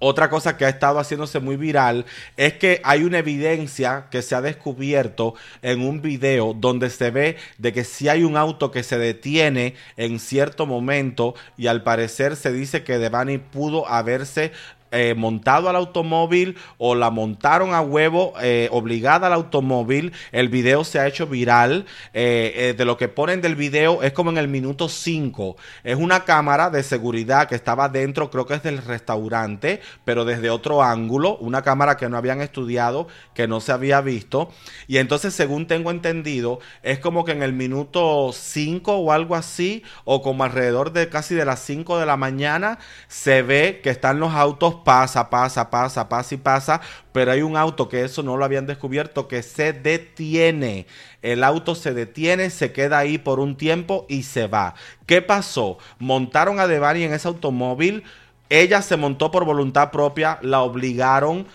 [0.00, 2.06] otra cosa que ha estado haciéndose muy viral
[2.36, 7.36] es que hay una evidencia que se ha descubierto en un video donde se ve
[7.58, 12.36] de que si hay un auto que se detiene en cierto momento y al parecer
[12.36, 14.52] se dice que Devani pudo haberse
[14.90, 20.12] eh, montado al automóvil o la montaron a huevo eh, obligada al automóvil.
[20.32, 21.86] El video se ha hecho viral.
[22.14, 25.56] Eh, de lo que ponen del video es como en el minuto 5.
[25.84, 30.50] Es una cámara de seguridad que estaba dentro, creo que es del restaurante, pero desde
[30.50, 31.36] otro ángulo.
[31.36, 34.50] Una cámara que no habían estudiado, que no se había visto.
[34.86, 39.82] Y entonces, según tengo entendido, es como que en el minuto 5 o algo así,
[40.04, 42.78] o como alrededor de casi de las 5 de la mañana,
[43.08, 46.80] se ve que están los autos pasa, pasa, pasa, pasa y pasa,
[47.12, 50.86] pero hay un auto que eso no lo habían descubierto que se detiene.
[51.22, 54.74] El auto se detiene, se queda ahí por un tiempo y se va.
[55.06, 55.78] ¿Qué pasó?
[55.98, 58.04] Montaron a Devani en ese automóvil.
[58.50, 61.46] Ella se montó por voluntad propia, la obligaron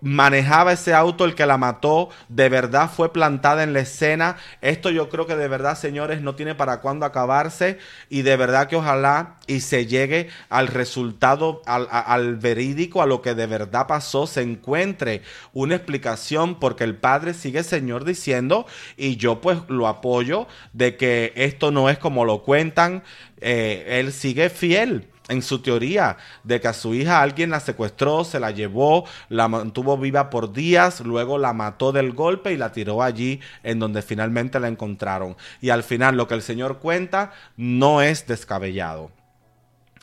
[0.00, 4.36] manejaba ese auto, el que la mató, de verdad fue plantada en la escena.
[4.60, 7.78] Esto yo creo que de verdad, señores, no tiene para cuándo acabarse
[8.08, 13.34] y de verdad que ojalá y se llegue al resultado, al, verídico, a lo que
[13.34, 15.22] de verdad pasó, se encuentre
[15.52, 21.32] una explicación porque el padre sigue, señor, diciendo y yo pues lo apoyo de que
[21.36, 23.02] esto no es como lo cuentan,
[23.40, 28.24] eh, él sigue fiel en su teoría de que a su hija alguien la secuestró,
[28.24, 32.72] se la llevó, la mantuvo viva por días, luego la mató del golpe y la
[32.72, 35.36] tiró allí en donde finalmente la encontraron.
[35.60, 39.10] Y al final lo que el Señor cuenta no es descabellado.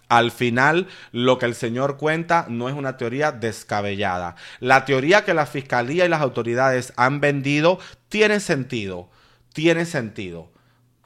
[0.10, 4.36] Al final, lo que el Señor cuenta no es una teoría descabellada.
[4.62, 9.10] La teoría que la Fiscalía y las autoridades han vendido tiene sentido.
[9.52, 10.57] Tiene sentido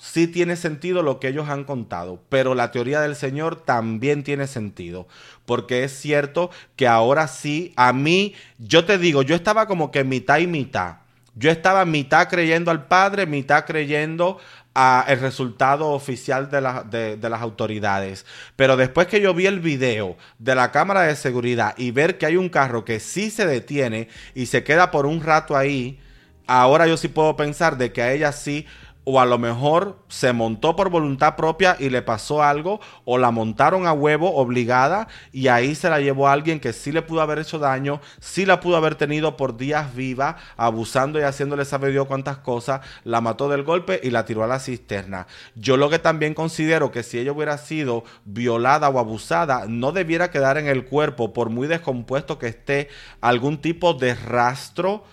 [0.02, 4.48] sí tiene sentido lo que ellos han contado, pero la teoría del Señor también tiene
[4.48, 5.08] sentido,
[5.46, 10.04] porque es cierto que ahora sí, a mí, yo te digo, yo estaba como que
[10.04, 10.96] mitad y mitad.
[11.36, 14.40] Yo estaba mitad creyendo al padre, mitad creyendo
[14.74, 18.26] a el resultado oficial de, de, las autoridades.
[18.56, 22.26] Pero después que yo vi el video de la cámara de seguridad y ver que
[22.26, 26.00] hay un carro que sí se detiene y se queda por un rato ahí,
[26.48, 28.66] ahora yo sí puedo pensar de que a ella sí
[29.04, 33.32] o a lo mejor se montó por voluntad propia y le pasó algo, o la
[33.32, 37.40] montaron a huevo obligada y ahí se la llevó alguien que sí le pudo haber
[37.40, 42.06] hecho daño, sí la pudo haber tenido por días viva, abusando y haciéndole saber Dios
[42.06, 45.26] cuántas cosas, la mató del golpe y la tiró a la cisterna.
[45.56, 50.30] Yo lo que también considero que si ella hubiera sido violada o abusada, no debiera
[50.30, 55.04] quedar en el cuerpo, por muy descompuesto que esté, algún tipo de rastro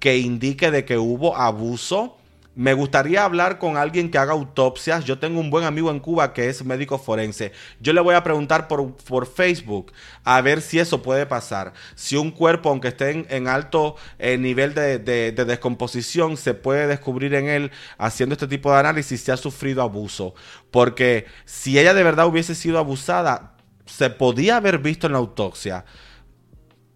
[0.00, 2.18] que indique de que hubo abuso
[2.56, 5.04] me gustaría hablar con alguien que haga autopsias.
[5.04, 7.52] Yo tengo un buen amigo en Cuba que es médico forense.
[7.80, 11.72] Yo le voy a preguntar por, por Facebook a ver si eso puede pasar.
[11.94, 17.34] Si un cuerpo, aunque esté en, alto eh, nivel de, de, descomposición, se puede descubrir
[17.34, 20.34] en él haciendo este tipo de análisis si ha sufrido abuso.
[20.70, 23.56] Porque si ella de verdad hubiese sido abusada,
[23.86, 25.84] se podía haber visto en la autopsia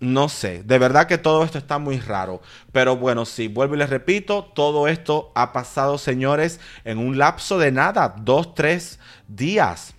[0.00, 2.40] no sé, de verdad que todo esto está muy raro.
[2.72, 7.58] Pero bueno, sí, vuelvo y les repito, todo esto ha pasado, señores, en un lapso
[7.58, 9.94] de nada, dos, tres días.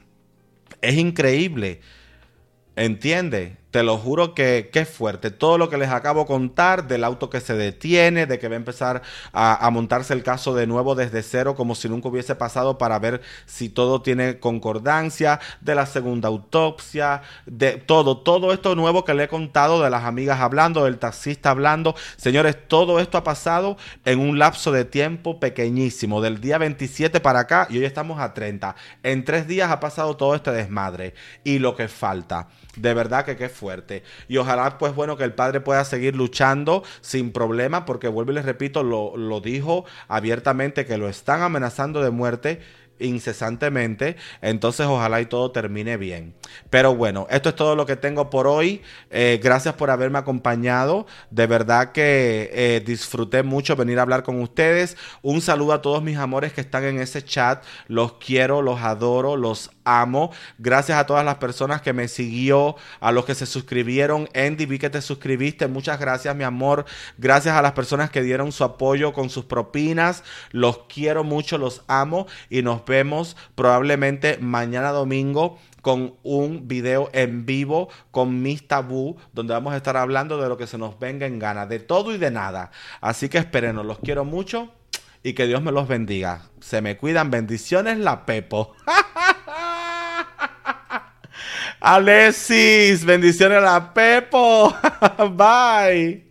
[0.82, 1.82] Es increíble.
[2.76, 3.59] ¿Entiende?
[3.72, 5.30] Te lo juro que, es fuerte.
[5.30, 8.56] Todo lo que les acabo de contar del auto que se detiene, de que va
[8.56, 9.02] a empezar
[9.32, 13.22] a, montarse el caso de nuevo desde cero, como si nunca hubiese pasado, para ver
[13.46, 19.26] si todo tiene concordancia, de la segunda autopsia, de todo, todo esto nuevo que le
[19.26, 21.96] he contado, de las amigas hablando, del taxista hablando.
[22.18, 27.42] Señores, todo esto ha pasado en un lapso de tiempo pequeñísimo, del día 27 para
[27.42, 28.76] acá, y hoy estamos a 30.
[29.04, 31.14] En tres días ha pasado todo este desmadre.
[31.44, 32.48] Y lo que falta.
[32.76, 34.04] De verdad que qué fuerte.
[34.28, 38.36] Y ojalá, pues bueno, que el padre pueda seguir luchando sin problema, porque vuelvo y
[38.36, 42.62] les repito, lo, lo dijo abiertamente que lo están amenazando de muerte
[43.00, 44.16] incesantemente.
[44.42, 46.34] Entonces ojalá y todo termine bien.
[46.70, 48.82] Pero bueno, esto es todo lo que tengo por hoy.
[49.10, 51.08] Eh, gracias por haberme acompañado.
[51.30, 54.98] De verdad que eh, disfruté mucho venir a hablar con ustedes.
[55.22, 57.64] Un saludo a todos mis amores que están en ese chat.
[57.88, 60.32] Los quiero, los adoro, los amo.
[60.58, 64.30] Gracias a todas las personas que me siguió, a los que se suscribieron.
[64.36, 65.68] Andy, vi que te suscribiste.
[65.68, 66.86] Muchas gracias, mi amor.
[67.18, 70.24] Gracias a las personas que dieron su apoyo con sus propinas.
[70.52, 77.46] Los quiero mucho, los amo y nos vemos probablemente mañana domingo con un video en
[77.46, 81.26] vivo con mis tabú, donde vamos a estar hablando de lo que se nos venga
[81.26, 82.72] en gana, de todo y de nada.
[83.00, 84.74] Así que espérenos, los quiero mucho
[85.24, 86.42] y que Dios me los bendiga.
[86.60, 88.76] Se me cuidan, bendiciones, la Pepo.
[91.80, 94.76] Alexis, bendiciones, la Pepo.
[95.32, 96.29] Bye.